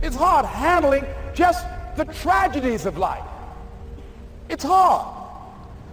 [0.01, 1.05] It's hard handling
[1.35, 1.67] just
[1.97, 3.23] the tragedies of life.
[4.51, 5.07] It's hard.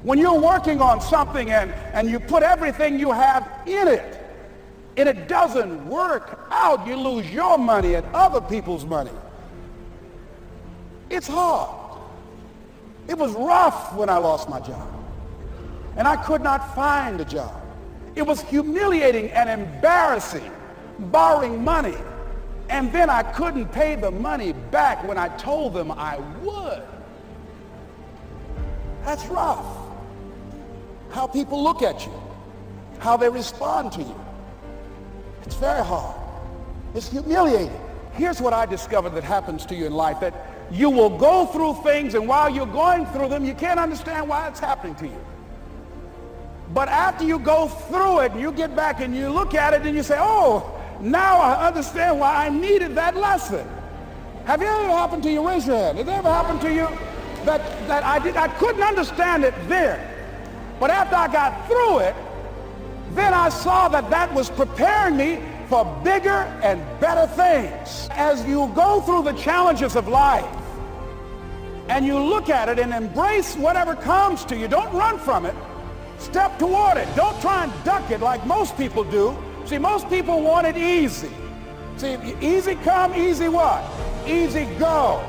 [0.02, 4.24] When you're working on something and, and you put everything you have in it,
[4.98, 9.12] and it doesn't work out, you lose your money and other people's money.
[11.12, 12.00] It's hard.
[13.08, 14.92] It was rough when I lost my job.
[15.96, 17.62] And I could not find a job.
[18.16, 20.52] It was humiliating and embarrassing,
[20.98, 21.96] borrowing money.
[22.70, 26.84] And then I couldn't pay the money back when I told them I would.
[29.08, 29.66] That's rough.
[31.12, 32.12] How people look at you,
[33.00, 34.20] how they respond to you.
[35.44, 36.14] It's very hard.
[36.94, 37.80] It's humiliating.
[38.16, 40.34] Here's what I discovered that happens to you in life, that
[40.70, 44.50] you will go through things, and while you're going through them, you can't understand why
[44.50, 45.26] it's happening to you.
[46.74, 49.88] But after you go through it, and you get back and you look at it,
[49.88, 53.66] and you say, oh, now I understand why I needed that lesson.
[54.44, 55.48] Have you ever happened to you?
[55.48, 55.98] Raise your hand.
[55.98, 56.90] Has it ever happened to you
[57.48, 60.00] that, that I, did, I couldn't understand it then?
[60.80, 62.16] But after I got through it,
[63.16, 65.40] then I saw that that was preparing me
[65.70, 68.08] for bigger and better things.
[68.12, 70.46] As you go through the challenges of life
[71.90, 75.56] and you look at it and embrace whatever comes to you, don't run from it.
[76.20, 77.08] Step toward it.
[77.16, 79.38] Don't try and duck it like most people do.
[79.66, 81.30] See, most people want it easy.
[81.98, 83.84] See, easy come, easy what?
[84.28, 85.24] Easy go.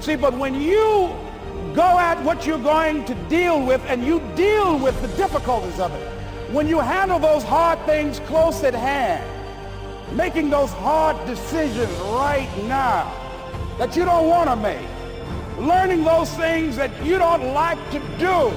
[0.00, 1.14] See, but when you
[1.74, 5.92] go at what you're going to deal with and you deal with the difficulties of
[5.92, 6.08] it,
[6.52, 9.24] when you handle those hard things close at hand,
[10.16, 13.12] making those hard decisions right now
[13.78, 14.86] that you don't want to make,
[15.58, 18.52] learning those things that you don't like to do,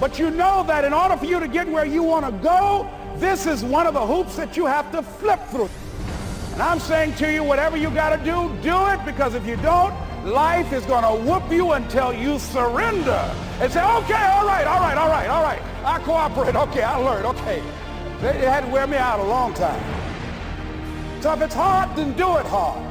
[0.00, 2.88] but you know that in order for you to get where you want to go,
[3.16, 5.70] this is one of the hoops that you have to flip through.
[6.52, 9.56] And I'm saying to you, whatever you got to do, do it because if you
[9.56, 9.94] don't,
[10.26, 14.80] life is going to whoop you until you surrender and say, okay, all right, all
[14.80, 15.62] right, all right, all right.
[15.84, 16.56] I cooperate.
[16.56, 17.26] Okay, I learned.
[17.26, 17.62] Okay.
[18.22, 19.82] It had to wear me out a long time.
[21.22, 22.82] So if it's hard, then do it hard.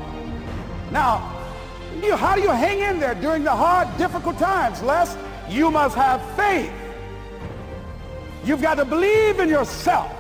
[0.92, 1.34] Now,
[2.02, 4.82] you, how do you hang in there during the hard, difficult times?
[4.82, 5.18] Les,
[5.50, 6.72] you must have faith.
[8.46, 10.12] You've got to believe in yourself.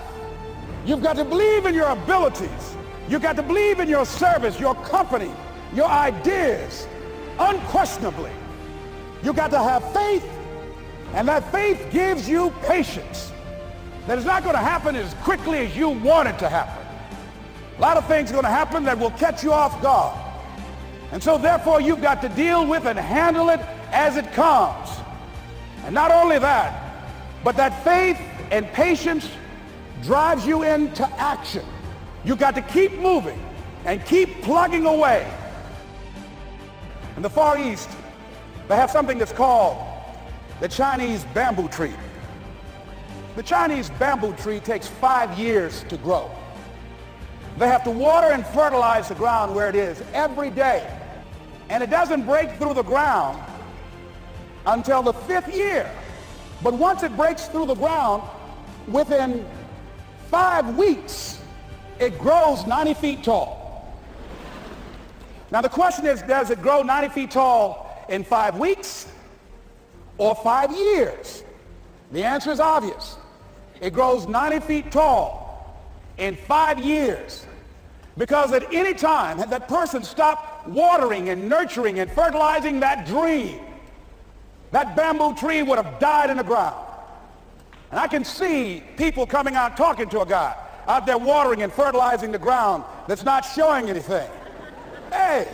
[0.85, 2.75] You've got to believe in your abilities.
[3.07, 5.31] You've got to believe in your service, your company,
[5.73, 6.87] your ideas,
[7.39, 8.31] unquestionably.
[9.23, 10.25] You've got to have faith,
[11.13, 13.31] and that faith gives you patience.
[14.07, 16.85] That is not going to happen as quickly as you want it to happen.
[17.77, 20.17] A lot of things are going to happen that will catch you off guard.
[21.11, 23.59] And so therefore you've got to deal with and handle it
[23.91, 24.89] as it comes.
[25.85, 27.03] And not only that,
[27.43, 28.19] but that faith
[28.51, 29.29] and patience
[30.03, 31.65] drives you into action.
[32.23, 33.39] You've got to keep moving
[33.85, 35.31] and keep plugging away.
[37.15, 37.89] In the Far East,
[38.67, 39.77] they have something that's called
[40.59, 41.93] the Chinese bamboo tree.
[43.35, 46.29] The Chinese bamboo tree takes five years to grow.
[47.57, 50.85] They have to water and fertilize the ground where it is every day.
[51.69, 53.41] And it doesn't break through the ground
[54.65, 55.89] until the fifth year.
[56.61, 58.23] But once it breaks through the ground,
[58.87, 59.45] within
[60.29, 61.39] five weeks,
[61.99, 63.64] it grows 90 feet tall.
[65.51, 69.07] Now the question is, does it grow 90 feet tall in five weeks
[70.17, 71.43] or five years?
[72.11, 73.17] The answer is obvious.
[73.81, 75.81] It grows 90 feet tall
[76.17, 77.45] in five years.
[78.17, 83.59] Because at any time, had that person stopped watering and nurturing and fertilizing that dream,
[84.71, 86.75] that bamboo tree would have died in the ground.
[87.91, 90.55] And I can see people coming out talking to a guy
[90.87, 94.29] out there watering and fertilizing the ground that's not showing anything.
[95.11, 95.47] Hey,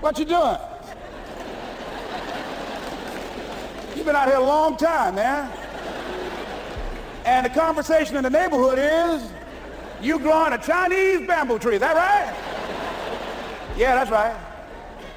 [0.00, 0.56] what you doing?
[3.94, 5.50] You've been out here a long time, man.
[7.24, 9.30] And the conversation in the neighborhood is,
[10.00, 13.76] you growing a Chinese bamboo tree, is that right?
[13.76, 14.36] Yeah, that's right.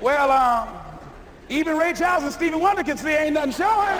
[0.01, 0.69] Well, um,
[1.49, 3.97] even Ray Charles and Stevie Wonder can see ain't nothing showing.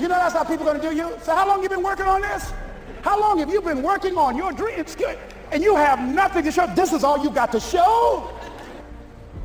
[0.00, 1.12] You know that's how people to do you?
[1.22, 2.52] So how long you been working on this?
[3.02, 4.96] How long have you been working on your dreams?
[5.52, 6.66] And you have nothing to show.
[6.74, 8.30] This is all you got to show.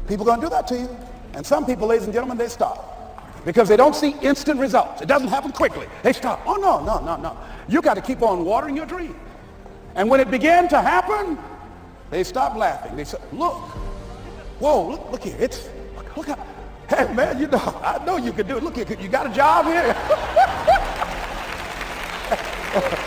[0.08, 0.90] People going to do that to you.
[1.34, 3.44] And some people, ladies and gentlemen, they stop.
[3.46, 5.02] Because they don't see instant results.
[5.02, 5.86] It doesn't happen quickly.
[6.04, 6.42] They stop.
[6.46, 7.38] Oh, no, no, no, no.
[7.68, 9.16] You got to keep on watering your dream.
[9.96, 11.38] And when it began to happen,
[12.10, 12.96] they stopped laughing.
[12.96, 13.56] They said, look,
[14.60, 15.36] whoa, look, look here.
[15.40, 16.48] It's, look, look how,
[16.90, 18.64] hey, man, you know, I know you can do it.
[18.64, 19.94] Look here, you got a job here?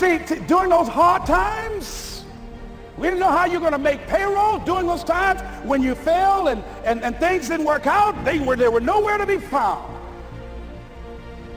[0.00, 2.24] See, t- during those hard times,
[2.96, 6.48] we didn't know how you're going to make payroll during those times when you failed
[6.48, 8.24] and, and, and things didn't work out.
[8.24, 9.94] They were, they were nowhere to be found.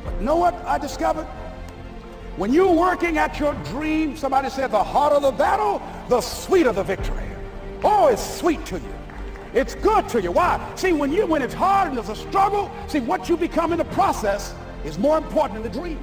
[0.03, 1.23] But know what I discovered?
[2.35, 6.83] When you're working at your dream, somebody said the harder the battle, the sweeter the
[6.83, 7.29] victory.
[7.81, 8.93] Oh, it's sweet to you.
[9.53, 10.33] It's good to you.
[10.33, 10.59] Why?
[10.75, 13.77] See, when you when it's hard and there's a struggle, see what you become in
[13.77, 15.99] the process is more important than the dream.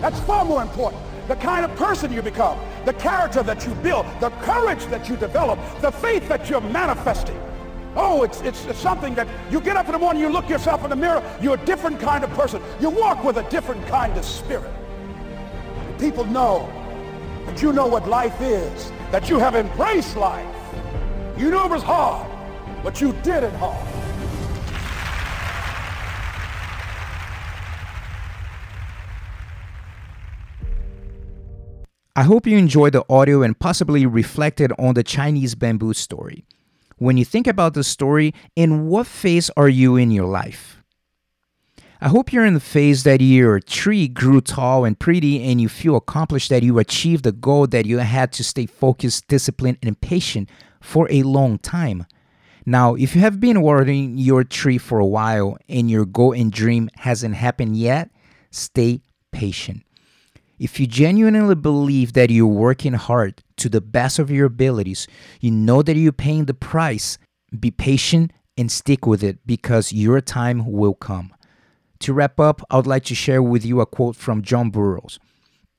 [0.00, 1.00] That's far more important.
[1.32, 5.16] The kind of person you become, the character that you build, the courage that you
[5.16, 7.40] develop, the faith that you're manifesting.
[7.96, 10.90] Oh, it's, it's, something that you get up in the morning, you look yourself in
[10.90, 12.60] the mirror, you're a different kind of person.
[12.82, 14.70] You walk with a different kind of spirit.
[15.98, 16.70] People know
[17.46, 20.54] that you know what life is that you have embraced life.
[21.38, 22.30] You knew it was hard,
[22.84, 23.91] but you did it hard.
[32.14, 36.44] I hope you enjoyed the audio and possibly reflected on the Chinese bamboo story.
[36.98, 40.82] When you think about the story, in what phase are you in your life?
[42.02, 45.70] I hope you're in the phase that your tree grew tall and pretty and you
[45.70, 49.98] feel accomplished that you achieved the goal that you had to stay focused, disciplined, and
[49.98, 50.50] patient
[50.82, 52.04] for a long time.
[52.66, 56.52] Now, if you have been watering your tree for a while and your goal and
[56.52, 58.10] dream hasn't happened yet,
[58.50, 59.00] stay
[59.30, 59.82] patient.
[60.58, 65.08] If you genuinely believe that you're working hard to the best of your abilities,
[65.40, 67.18] you know that you're paying the price,
[67.58, 71.34] be patient and stick with it because your time will come.
[72.00, 75.18] To wrap up, I would like to share with you a quote from John Burroughs.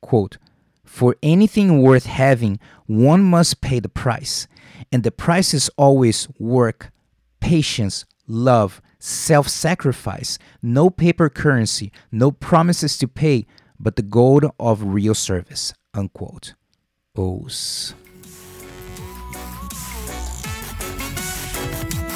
[0.02, 0.38] Quote,
[0.86, 4.48] For anything worth having, one must pay the price.
[4.92, 6.92] And the price is always work,
[7.40, 13.46] patience, love, self sacrifice, no paper currency, no promises to pay,
[13.80, 15.74] but the gold of real service.
[15.94, 16.54] Unquote.
[17.16, 17.94] Oss.